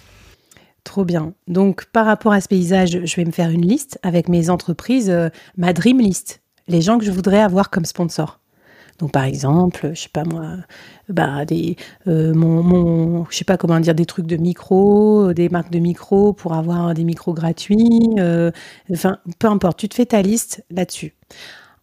[0.83, 1.33] Trop bien.
[1.47, 5.09] Donc, par rapport à ce paysage, je vais me faire une liste avec mes entreprises,
[5.09, 8.39] euh, ma dream list, les gens que je voudrais avoir comme sponsor.
[8.99, 10.55] Donc par exemple, je sais pas moi,
[11.07, 11.75] bah des,
[12.07, 16.55] mon, je sais pas comment dire, des trucs de micro, des marques de micro pour
[16.55, 18.15] avoir des micros gratuits.
[18.91, 21.13] Enfin, peu importe, tu te fais ta liste là-dessus.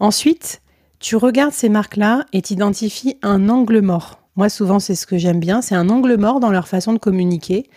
[0.00, 0.60] Ensuite,
[1.04, 4.20] tu regardes ces marques-là et tu identifies un angle mort.
[4.36, 6.98] Moi, souvent, c'est ce que j'aime bien, c'est un angle mort dans leur façon de
[6.98, 7.68] communiquer.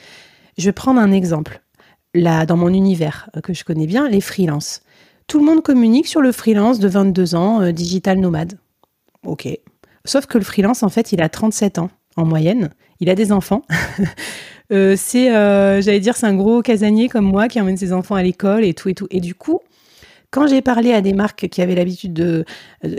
[0.57, 1.61] Je vais prendre un exemple.
[2.13, 4.81] Là, dans mon univers que je connais bien, les freelances.
[5.27, 8.57] Tout le monde communique sur le freelance de 22 ans, euh, digital nomade.
[9.25, 9.45] Ok.
[10.05, 12.69] Sauf que le freelance, en fait, il a 37 ans en moyenne.
[13.01, 13.63] Il a des enfants.
[14.73, 18.15] Euh, c'est, euh, j'allais dire, c'est un gros casanier comme moi qui emmène ses enfants
[18.15, 19.07] à l'école et tout et tout.
[19.11, 19.61] Et du coup,
[20.31, 22.45] quand j'ai parlé à des marques qui avaient l'habitude de,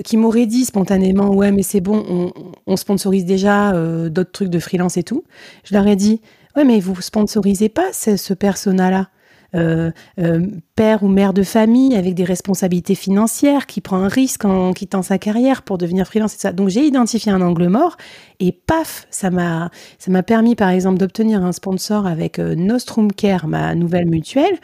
[0.04, 2.32] qui m'auraient dit spontanément, ouais, mais c'est bon,
[2.66, 3.72] on, sponsorise déjà
[4.08, 5.24] d'autres trucs de freelance et tout,
[5.64, 6.20] je leur ai dit,
[6.56, 9.08] ouais, mais vous sponsorisez pas ce, persona-là.
[9.54, 14.44] Euh, euh, père ou mère de famille avec des responsabilités financières, qui prend un risque
[14.44, 16.52] en quittant sa carrière pour devenir freelance et ça.
[16.52, 17.96] Donc j'ai identifié un angle mort
[18.40, 23.10] et paf, ça m'a ça m'a permis par exemple d'obtenir un sponsor avec euh, Nostrum
[23.10, 24.58] Care, ma nouvelle mutuelle.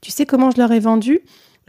[0.00, 1.20] Tu sais comment je leur ai vendu?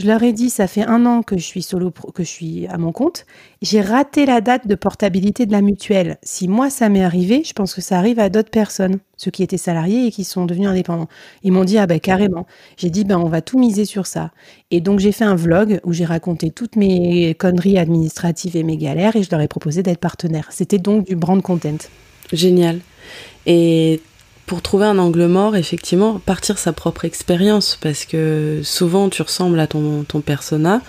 [0.02, 2.66] Je leur ai dit, ça fait un an que je suis solo, que je suis
[2.68, 3.26] à mon compte.
[3.62, 6.18] J'ai raté la date de portabilité de la mutuelle.
[6.24, 9.44] Si moi ça m'est arrivé, je pense que ça arrive à d'autres personnes, ceux qui
[9.44, 11.08] étaient salariés et qui sont devenus indépendants.
[11.44, 12.48] Ils m'ont dit ah ben carrément.
[12.78, 14.32] J'ai dit ben on va tout miser sur ça.
[14.72, 18.78] Et donc j'ai fait un vlog où j'ai raconté toutes mes conneries administratives et mes
[18.78, 20.48] galères et je leur ai proposé d'être partenaire.
[20.50, 21.78] C'était donc du brand content.
[22.34, 22.80] Génial.
[23.46, 24.02] Et
[24.52, 29.58] pour trouver un angle mort, effectivement, partir sa propre expérience, parce que souvent tu ressembles
[29.62, 30.82] à ton, persona,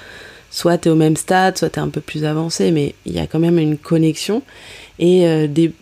[0.51, 3.12] soit tu es au même stade, soit tu es un peu plus avancé, mais il
[3.12, 4.42] y a quand même une connexion.
[4.98, 5.72] Et euh, des,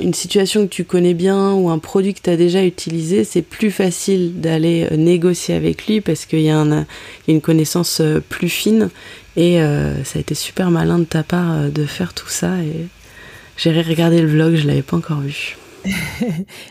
[0.00, 3.42] une situation que tu connais bien ou un produit que tu as déjà utilisé, c'est
[3.42, 6.64] plus facile d'aller euh, négocier avec lui parce qu'il y, a
[7.28, 8.88] une connaissance euh, plus fine.
[9.36, 9.58] Et
[10.04, 12.56] ça a été super malin de ta part de faire tout ça.
[12.62, 12.86] Et
[13.58, 15.58] j'ai regardé le vlog, je l'avais pas encore vu.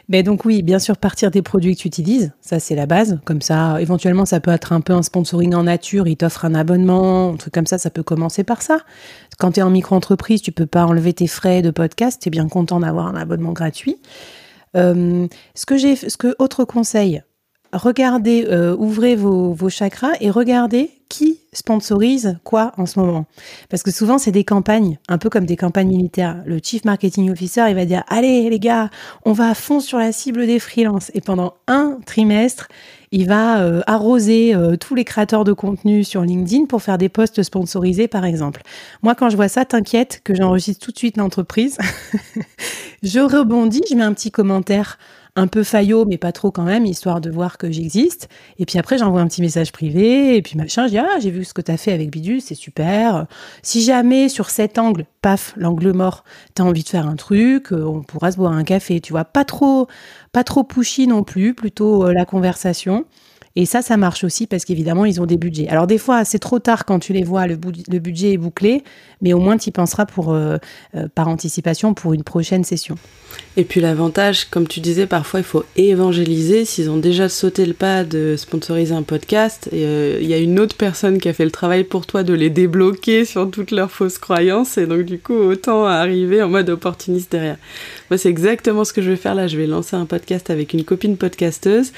[0.09, 3.19] Mais donc oui, bien sûr, partir des produits que tu utilises, ça c'est la base.
[3.25, 6.55] Comme ça, éventuellement, ça peut être un peu un sponsoring en nature, il t'offre un
[6.55, 8.79] abonnement, un truc comme ça, ça peut commencer par ça.
[9.39, 12.31] Quand tu es en micro-entreprise, tu peux pas enlever tes frais de podcast, tu es
[12.31, 13.97] bien content d'avoir un abonnement gratuit.
[14.75, 17.23] Euh, ce que j'ai, ce que autre conseil,
[17.73, 23.25] regardez, euh, ouvrez vos, vos, chakras et regardez qui sponsorise quoi en ce moment?
[23.69, 26.41] Parce que souvent, c'est des campagnes, un peu comme des campagnes militaires.
[26.45, 28.89] Le chief marketing officer, il va dire, allez les gars,
[29.25, 31.11] on va à fond sur la cible des freelances.
[31.13, 32.67] Et pendant un trimestre,
[33.11, 37.09] il va euh, arroser euh, tous les créateurs de contenu sur LinkedIn pour faire des
[37.09, 38.61] posts sponsorisés, par exemple.
[39.01, 41.77] Moi, quand je vois ça, t'inquiète que j'enregistre tout de suite l'entreprise.
[43.03, 44.97] je rebondis, je mets un petit commentaire
[45.37, 48.27] un peu faillot, mais pas trop quand même, histoire de voir que j'existe.
[48.57, 51.29] Et puis après, j'envoie un petit message privé, et puis machin, je dis, ah, j'ai
[51.29, 53.27] vu ce que tu as fait avec Bidule, c'est super.
[53.61, 56.23] Si jamais, sur cet angle, paf, l'angle mort,
[56.55, 59.13] tu as envie de faire un truc, euh, on pourra se boire un café, tu
[59.13, 59.25] vois.
[59.25, 59.87] Pas trop,
[60.31, 63.05] pas trop pushy non plus, plutôt euh, la conversation.
[63.59, 65.67] Et ça, ça marche aussi parce qu'évidemment, ils ont des budgets.
[65.67, 68.83] Alors des fois, c'est trop tard quand tu les vois, le, budget est bouclé,
[69.23, 70.57] mais au moins tu y penseras pour, euh,
[70.93, 72.97] euh, par anticipation pour une prochaine session.
[73.55, 76.65] Et puis l'avantage, comme tu disais, parfois il faut évangéliser.
[76.65, 80.59] S'ils ont déjà sauté le pas de sponsoriser un podcast, euh, il y a une
[80.59, 83.89] autre personne qui a fait le travail pour toi de les débloquer sur toutes leurs
[83.89, 84.77] fausses croyances.
[84.77, 87.57] Et donc du coup, autant arriver en mode opportuniste derrière.
[88.11, 89.47] Moi, c'est exactement ce que je vais faire là.
[89.47, 91.91] Je vais lancer un podcast avec une copine podcasteuse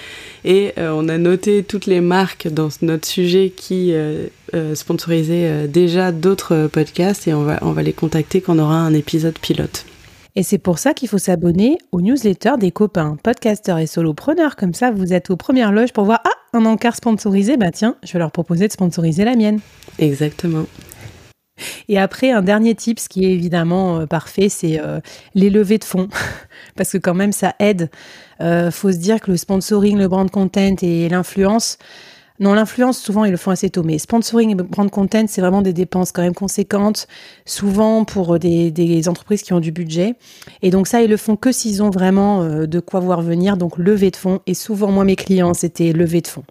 [0.45, 5.67] et euh, on a noté toutes les marques dans notre sujet qui euh, euh, sponsorisaient
[5.67, 9.37] déjà d'autres podcasts et on va, on va les contacter quand on aura un épisode
[9.37, 9.85] pilote.
[10.35, 14.55] Et c'est pour ça qu'il faut s'abonner aux newsletters des copains, podcasteurs et solopreneurs.
[14.55, 17.95] Comme ça, vous êtes aux premières loges pour voir, ah, un encart sponsorisé, bah tiens,
[18.03, 19.59] je vais leur proposer de sponsoriser la mienne.
[19.97, 20.65] Exactement.
[21.87, 24.99] Et après, un dernier tip, ce qui est évidemment euh, parfait, c'est euh,
[25.35, 26.09] les levées de fonds.
[26.75, 27.89] Parce que quand même, ça aide.
[28.41, 31.77] Euh, faut se dire que le sponsoring, le brand content et l'influence,
[32.41, 35.61] non, l'influence, souvent, ils le font assez tôt, mais sponsoring et brand content, c'est vraiment
[35.61, 37.05] des dépenses quand même conséquentes,
[37.45, 40.15] souvent pour des, des, entreprises qui ont du budget.
[40.61, 43.77] Et donc ça, ils le font que s'ils ont vraiment de quoi voir venir, donc
[43.77, 44.39] levée de fonds.
[44.47, 46.45] Et souvent, moi, mes clients, c'était levée de fonds.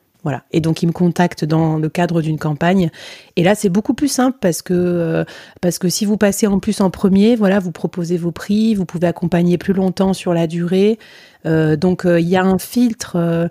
[0.53, 2.91] Et donc, ils me contactent dans le cadre d'une campagne.
[3.37, 5.25] Et là, c'est beaucoup plus simple parce que, euh,
[5.61, 8.85] parce que si vous passez en plus en premier, voilà, vous proposez vos prix, vous
[8.85, 10.99] pouvez accompagner plus longtemps sur la durée.
[11.47, 13.49] Euh, donc, euh, il y a un filtre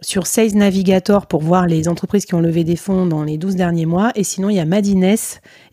[0.00, 3.56] sur Sales Navigator pour voir les entreprises qui ont levé des fonds dans les 12
[3.56, 4.12] derniers mois.
[4.14, 5.16] Et sinon, il y a Madines,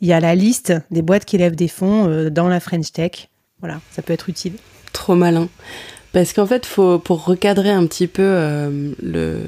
[0.02, 3.30] il y a la liste des boîtes qui lèvent des fonds dans la French Tech.
[3.60, 4.54] Voilà, ça peut être utile.
[4.94, 5.50] Trop malin.
[6.14, 9.40] Parce qu'en fait, pour recadrer un petit peu euh,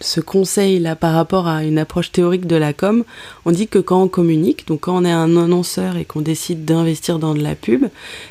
[0.00, 3.02] ce conseil-là par rapport à une approche théorique de la com,
[3.44, 6.64] on dit que quand on communique, donc quand on est un annonceur et qu'on décide
[6.64, 7.86] d'investir dans de la pub,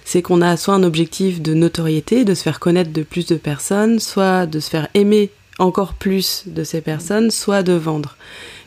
[0.06, 3.36] c'est qu'on a soit un objectif de notoriété, de se faire connaître de plus de
[3.36, 8.16] personnes, soit de se faire aimer encore plus de ces personnes, soit de vendre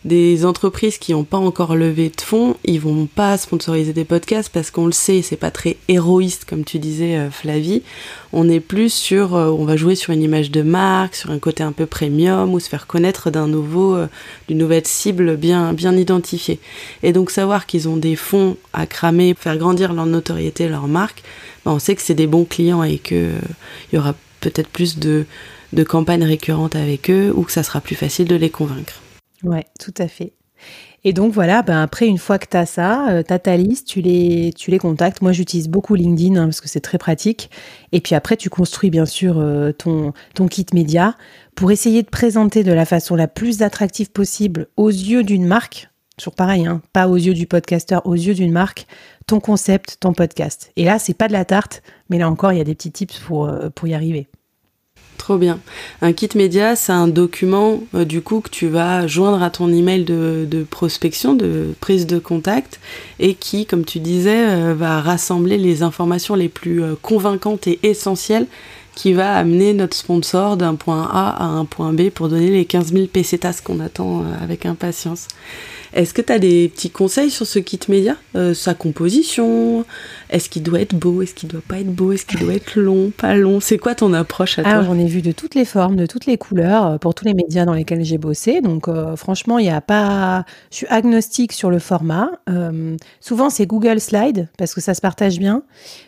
[0.04, 4.50] des entreprises qui n'ont pas encore levé de fonds, ils vont pas sponsoriser des podcasts
[4.50, 7.82] parce qu'on le sait, c'est pas très héroïste comme tu disais euh, Flavie.
[8.32, 11.38] On est plus sur, euh, on va jouer sur une image de marque, sur un
[11.38, 14.06] côté un peu premium ou se faire connaître d'un nouveau, euh,
[14.46, 16.60] d'une nouvelle cible bien bien identifiée.
[17.02, 21.22] Et donc savoir qu'ils ont des fonds à cramer, faire grandir leur notoriété, leur marque,
[21.64, 23.30] ben, on sait que c'est des bons clients et que
[23.90, 25.24] il y aura peut-être plus de
[25.72, 29.00] de campagnes récurrentes avec eux ou que ça sera plus facile de les convaincre.
[29.44, 30.32] Ouais, tout à fait.
[31.06, 33.56] Et donc voilà, ben après, une fois que tu as ça, euh, tu as ta
[33.56, 35.20] liste, tu les, tu les contactes.
[35.20, 37.50] Moi, j'utilise beaucoup LinkedIn hein, parce que c'est très pratique.
[37.92, 41.14] Et puis après, tu construis bien sûr euh, ton, ton kit média
[41.54, 45.90] pour essayer de présenter de la façon la plus attractive possible aux yeux d'une marque.
[46.16, 48.86] Toujours pareil, hein, pas aux yeux du podcasteur, aux yeux d'une marque,
[49.26, 50.70] ton concept, ton podcast.
[50.76, 52.92] Et là, c'est pas de la tarte, mais là encore, il y a des petits
[52.92, 54.28] tips pour, euh, pour y arriver.
[55.18, 55.60] Trop bien.
[56.02, 59.72] Un kit média, c'est un document euh, du coup que tu vas joindre à ton
[59.72, 62.80] email de, prospection, de prise de contact,
[63.20, 67.78] et qui, comme tu disais, euh, va rassembler les informations les plus euh, convaincantes et
[67.84, 68.46] essentielles
[68.94, 72.64] qui va amener notre sponsor d'un point A à un point B pour donner les
[72.64, 75.28] 15 000 pesetas qu'on attend avec impatience.
[75.94, 79.84] Est-ce que tu as des petits conseils sur ce kit média euh, Sa composition?
[80.28, 81.22] Est-ce qu'il doit être beau?
[81.22, 82.10] Est-ce qu'il doit pas être beau?
[82.10, 83.12] Est-ce qu'il doit être long?
[83.16, 83.60] Pas long?
[83.60, 84.82] C'est quoi ton approche à toi?
[84.82, 87.34] J'en ai vu de toutes les formes, de toutes les couleurs, euh, pour tous les
[87.34, 88.60] médias dans lesquels j'ai bossé.
[88.60, 90.44] Donc euh, franchement, il n'y a pas...
[90.72, 92.30] Je suis agnostique sur le format.
[93.20, 95.62] souvent, c'est Google Slide, parce que ça se partage bien,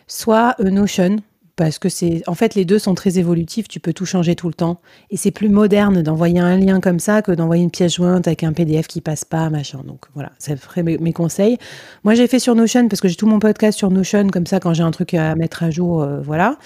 [0.07, 1.17] soit Notion
[1.57, 4.47] parce que c'est en fait les deux sont très évolutifs, tu peux tout changer tout
[4.47, 7.95] le temps et c'est plus moderne d'envoyer un lien comme ça que d'envoyer une pièce
[7.95, 9.81] jointe avec un PDF qui passe pas machin.
[9.83, 11.57] Donc voilà, ça ferait mes, conseils.
[12.03, 14.59] Moi j'ai fait sur Notion parce que j'ai tout mon podcast sur Notion comme ça
[14.59, 16.57] quand j'ai un truc à mettre à jour euh, voilà.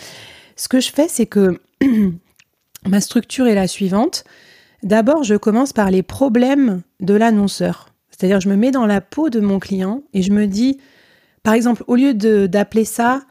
[0.58, 1.62] Ce que je fais c'est que
[2.86, 4.26] ma structure est la suivante.
[4.84, 7.90] D'abord, je commence par les problèmes de l'annonceur.
[8.10, 10.80] C'est-à-dire je me mets dans la peau de mon client et je me dis
[11.44, 13.22] par exemple au lieu d'appeler ça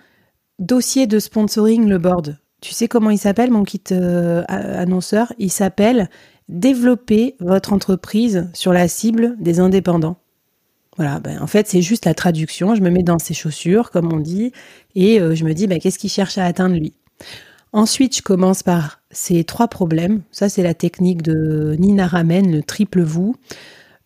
[0.60, 2.38] dossier de sponsoring le board.
[2.60, 5.32] Tu sais comment il s'appelle, mon kit euh, annonceur?
[5.38, 6.08] Il s'appelle
[6.48, 10.16] Développer votre entreprise sur la cible des indépendants.
[10.96, 12.74] Voilà, ben, en fait, c'est juste la traduction.
[12.74, 14.52] Je me mets dans ses chaussures, comme on dit,
[14.96, 16.92] et euh, je me dis, ben, qu'est-ce qu'il cherche à atteindre lui?
[17.72, 20.22] Ensuite, je commence par ces trois problèmes.
[20.32, 23.36] Ça, c'est la technique de Nina Ramen, le triple vous.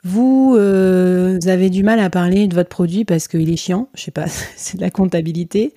[0.05, 3.89] Vous, euh, avez du mal à parler de votre produit parce qu'il est chiant.
[3.95, 5.73] Je sais pas, c'est de la comptabilité.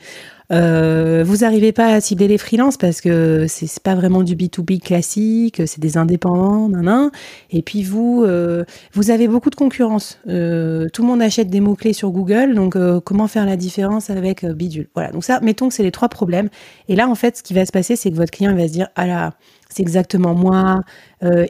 [0.52, 4.80] Euh, vous n'arrivez pas à cibler les freelances parce que c'est pas vraiment du B2B
[4.80, 7.12] classique, c'est des indépendants, nan,
[7.52, 10.20] Et puis vous, euh, vous avez beaucoup de concurrence.
[10.28, 14.46] Euh, tout le monde achète des mots-clés sur Google, donc comment faire la différence avec
[14.46, 14.88] Bidule?
[14.94, 16.50] Voilà, donc ça, mettons que c'est les trois problèmes.
[16.88, 18.74] Et là, en fait, ce qui va se passer, c'est que votre client va se
[18.74, 19.34] dire, ah là,
[19.70, 20.82] c'est exactement moi,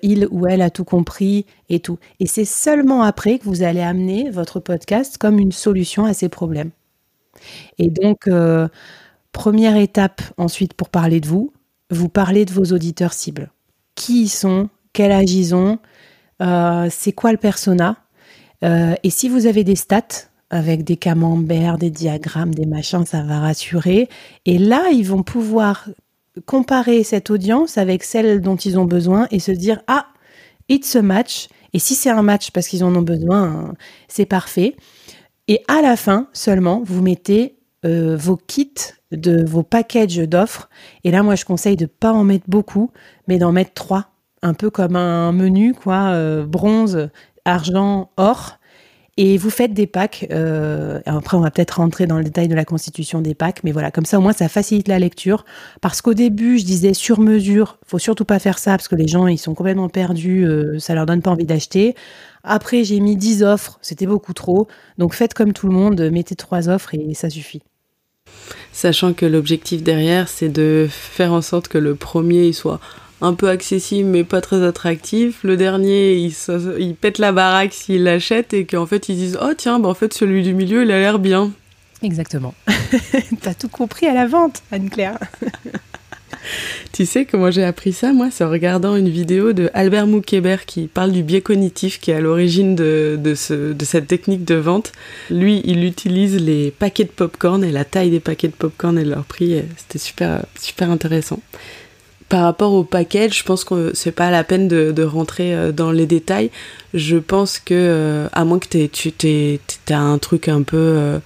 [0.02, 2.00] il ou elle a tout compris et tout.
[2.20, 6.30] Et c'est seulement après que vous allez amener votre podcast comme une solution à ces
[6.30, 6.72] problèmes.
[7.78, 8.68] Et donc, euh,
[9.32, 11.54] première étape ensuite pour parler de vous,
[11.90, 13.52] vous parlez de vos auditeurs cibles.
[13.96, 15.80] Qui ils sont Quel âge ils ont
[16.42, 17.98] euh, C'est quoi le persona
[18.64, 23.22] euh, Et si vous avez des stats avec des camemberts, des diagrammes, des machins, ça
[23.22, 24.08] va rassurer.
[24.46, 25.88] Et là, ils vont pouvoir
[26.46, 30.08] comparer cette audience avec celle dont ils ont besoin et se dire ah,
[30.70, 31.48] it's a match.
[31.74, 33.74] Et si c'est un match parce qu'ils en ont besoin,
[34.08, 34.76] c'est parfait.
[35.48, 38.74] Et à la fin seulement, vous mettez euh, vos kits
[39.12, 40.70] de vos packages d'offres.
[41.04, 42.92] Et là, moi, je conseille de pas en mettre beaucoup,
[43.28, 44.08] mais d'en mettre trois,
[44.42, 47.10] un peu comme un menu, quoi, euh, bronze,
[47.46, 48.58] argent, or.
[49.20, 50.28] Et vous faites des packs.
[50.32, 53.72] Euh, après, on va peut-être rentrer dans le détail de la constitution des packs, mais
[53.72, 55.46] voilà, comme ça, au moins, ça facilite la lecture.
[55.82, 59.08] Parce qu'au début, je disais sur mesure, faut surtout pas faire ça parce que les
[59.08, 60.46] gens, ils sont complètement perdus,
[60.78, 61.96] ça leur donne pas envie d'acheter.
[62.48, 64.68] Après, j'ai mis 10 offres, c'était beaucoup trop.
[64.98, 67.62] Donc faites comme tout le monde, mettez trois offres et ça suffit.
[68.72, 72.80] Sachant que l'objectif derrière, c'est de faire en sorte que le premier il soit
[73.22, 75.44] un peu accessible mais pas très attractif.
[75.44, 76.34] Le dernier, il,
[76.80, 79.94] il pète la baraque s'il l'achète et qu'en fait ils disent Oh tiens, bah en
[79.94, 81.52] fait celui du milieu il a l'air bien.
[82.04, 82.54] Exactement.
[83.42, 85.18] T'as tout compris à la vente, Anne-Claire.
[86.94, 90.66] Tu sais comment j'ai appris ça, moi C'est en regardant une vidéo de Albert Moukébert
[90.66, 94.92] qui parle du biais cognitif qui est à l'origine de, de cette technique de vente.
[95.30, 99.06] Lui, il utilise les paquets de popcorn et la taille des paquets de popcorn et
[99.06, 99.62] leur prix.
[99.78, 101.40] C'était super, super intéressant.
[102.30, 105.92] Par rapport au package, je pense que c'est pas la peine de, rentrer euh, dans
[105.92, 106.52] les détails.
[106.94, 109.60] Je pense que, euh, à moins que tu aies
[109.94, 111.20] un truc un peu, euh,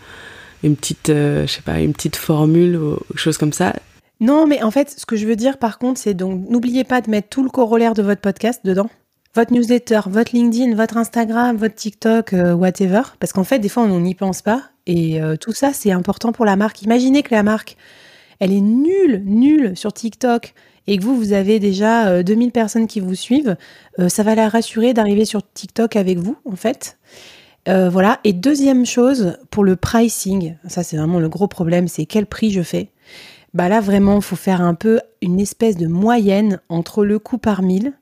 [0.64, 3.74] une petite, je sais pas, une petite formule ou chose comme ça,
[4.22, 7.02] non, mais en fait, ce que je veux dire par contre, c'est donc n'oubliez pas
[7.02, 8.88] de mettre tout le corollaire de votre podcast dedans.
[9.34, 13.02] Votre newsletter, votre LinkedIn, votre Instagram, votre TikTok, euh, whatever.
[13.20, 14.64] Parce qu'en fait, des fois, on n'y pense pas.
[14.86, 16.84] Et euh, tout ça, c'est important pour la marque.
[16.84, 17.78] Imaginez que la marque,
[18.40, 20.54] elle est nulle, nulle sur TikTok
[20.86, 23.56] et que vous, vous avez déjà 2000 euh, personnes qui vous suivent,
[24.08, 26.98] ça va la rassurer d'arriver sur TikTok avec vous, en fait.
[27.68, 28.20] voilà.
[28.24, 32.52] Et deuxième chose, pour le pricing, ça c'est vraiment le gros problème, c'est quel prix
[32.52, 32.90] je fais
[33.54, 37.38] bah là vraiment, il faut faire un peu une espèce de moyenne entre le coût
[37.38, 37.94] par mille,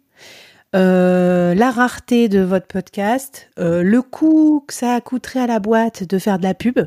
[0.76, 6.04] euh, la rareté de votre podcast, euh, le coût que ça coûterait à la boîte
[6.04, 6.80] de faire de la pub.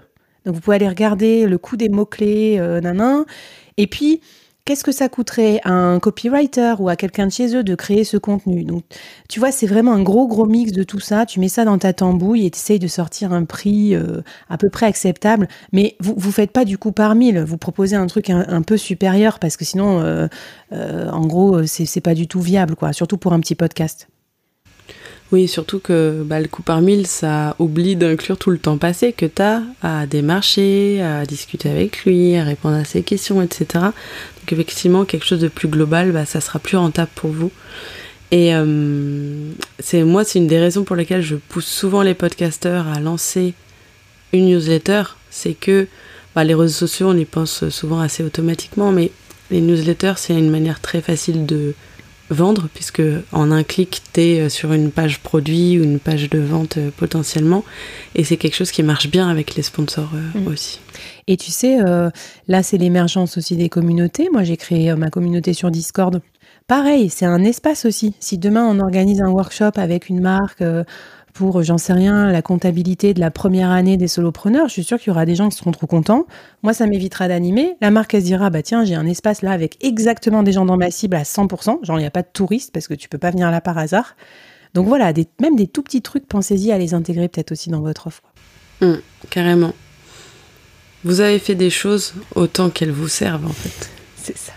[0.44, 3.24] Donc vous pouvez aller regarder le coût des mots-clés, euh, nanan.
[3.76, 4.20] Et puis,
[4.64, 8.04] qu'est-ce que ça coûterait à un copywriter ou à quelqu'un de chez eux de créer
[8.04, 8.64] ce contenu?
[8.64, 8.84] Donc,
[9.28, 11.26] tu vois, c'est vraiment un gros, gros mix de tout ça.
[11.26, 14.58] Tu mets ça dans ta tambouille et tu essayes de sortir un prix euh, à
[14.58, 15.48] peu près acceptable.
[15.72, 17.40] Mais vous ne faites pas du coup par mille.
[17.40, 20.28] Vous proposez un truc un, peu supérieur parce que sinon, euh,
[20.72, 22.92] euh, en gros, c'est pas du tout viable, quoi.
[22.92, 24.08] Surtout pour un petit podcast.
[25.32, 29.14] Oui, surtout que bah, le coup par mille, ça oublie d'inclure tout le temps passé
[29.14, 33.66] que tu à démarcher, à discuter avec lui, à répondre à ses questions, etc.
[33.72, 37.50] Donc effectivement, quelque chose de plus global, bah, ça sera plus rentable pour vous.
[38.30, 42.86] Et euh, c'est moi, c'est une des raisons pour lesquelles je pousse souvent les podcasteurs
[42.88, 43.54] à lancer
[44.34, 45.04] une newsletter.
[45.30, 45.86] C'est que
[46.34, 49.10] bah, les réseaux sociaux, on y pense souvent assez automatiquement, mais
[49.50, 51.72] les newsletters, c'est une manière très facile de
[52.30, 53.02] vendre, puisque
[53.32, 56.78] en un clic, tu es euh, sur une page produit ou une page de vente
[56.78, 57.64] euh, potentiellement.
[58.14, 60.46] Et c'est quelque chose qui marche bien avec les sponsors euh, mm.
[60.46, 60.80] aussi.
[61.26, 61.78] Et tu sais,
[62.48, 64.28] là, c'est l'émergence aussi des communautés.
[64.32, 66.20] Moi, j'ai créé ma communauté sur Discord.
[66.66, 68.14] Pareil, c'est un espace aussi.
[68.18, 70.64] Si demain, on organise un workshop avec une marque
[71.32, 74.98] pour, j'en sais rien, la comptabilité de la première année des solopreneurs, je suis sûre
[74.98, 76.26] qu'il y aura des gens qui seront trop contents.
[76.62, 77.76] Moi, ça m'évitera d'animer.
[77.80, 80.66] La marque, elle se dira, bah tiens, j'ai un espace là avec exactement des gens
[80.66, 81.84] dans ma cible à 100%.
[81.84, 83.78] Genre, il n'y a pas de touristes parce que tu peux pas venir là par
[83.78, 84.14] hasard.
[84.74, 87.80] Donc voilà, des, même des tout petits trucs, pensez-y à les intégrer peut-être aussi dans
[87.80, 88.22] votre offre.
[88.80, 89.72] Hum, carrément.
[91.04, 93.90] Vous avez fait des choses autant qu'elles vous servent en fait.
[94.16, 94.52] C'est ça.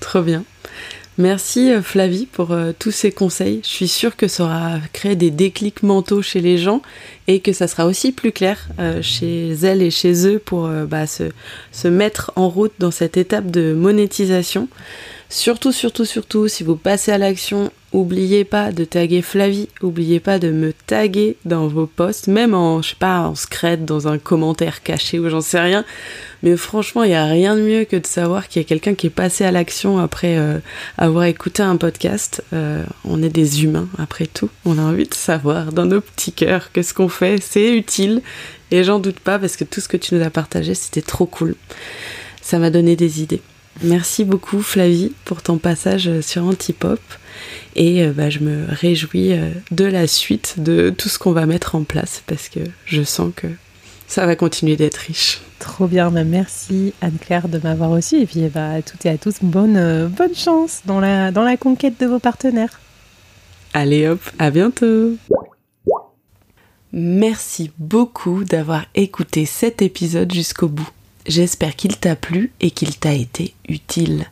[0.00, 0.44] Trop bien.
[1.18, 3.60] Merci euh, Flavie pour euh, tous ces conseils.
[3.62, 6.82] Je suis sûre que ça aura créé des déclics mentaux chez les gens
[7.26, 11.06] et que ça sera aussi plus clair euh, chez elles et chez eux pour bah,
[11.06, 11.30] se,
[11.72, 14.68] se, mettre en route dans cette étape de monétisation.
[15.30, 20.38] Surtout, surtout, surtout, si vous passez à l'action, oubliez pas de taguer Flavie, oubliez pas
[20.38, 24.18] de me taguer dans vos posts, même en, je sais pas, en secret, dans un
[24.18, 25.82] commentaire caché ou j'en sais rien.
[26.42, 28.94] Mais franchement, il n'y a rien de mieux que de savoir qu'il y a quelqu'un
[28.94, 30.58] qui est passé à l'action après euh,
[30.98, 32.44] avoir écouté un podcast.
[32.52, 34.50] Euh, on est des humains, après tout.
[34.66, 38.20] On a envie de savoir dans nos petits cœurs que ce qu'on fait, c'est utile.
[38.70, 41.24] Et j'en doute pas parce que tout ce que tu nous as partagé, c'était trop
[41.24, 41.54] cool.
[42.42, 43.40] Ça m'a donné des idées.
[43.82, 47.00] Merci beaucoup Flavie pour ton passage sur Antipop
[47.74, 51.44] et euh, bah, je me réjouis euh, de la suite de tout ce qu'on va
[51.46, 53.48] mettre en place parce que je sens que
[54.06, 55.40] ça va continuer d'être riche.
[55.58, 59.18] Trop bien, bah, merci Anne-Claire de m'avoir reçu et puis bah, à toutes et à
[59.18, 62.80] tous, bonne, euh, bonne chance dans la, dans la conquête de vos partenaires.
[63.74, 65.16] Allez hop, à bientôt
[66.92, 70.88] Merci beaucoup d'avoir écouté cet épisode jusqu'au bout.
[71.26, 74.26] J'espère qu'il t'a plu et qu'il t'a été utile.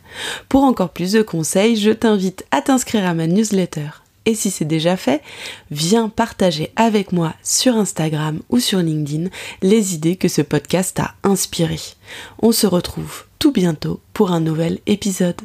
[0.49, 3.87] Pour encore plus de conseils, je t'invite à t'inscrire à ma newsletter.
[4.25, 5.21] Et si c'est déjà fait,
[5.69, 9.29] viens partager avec moi sur Instagram ou sur LinkedIn
[9.61, 11.79] les idées que ce podcast a inspirées.
[12.41, 15.41] On se retrouve tout bientôt pour un nouvel épisode.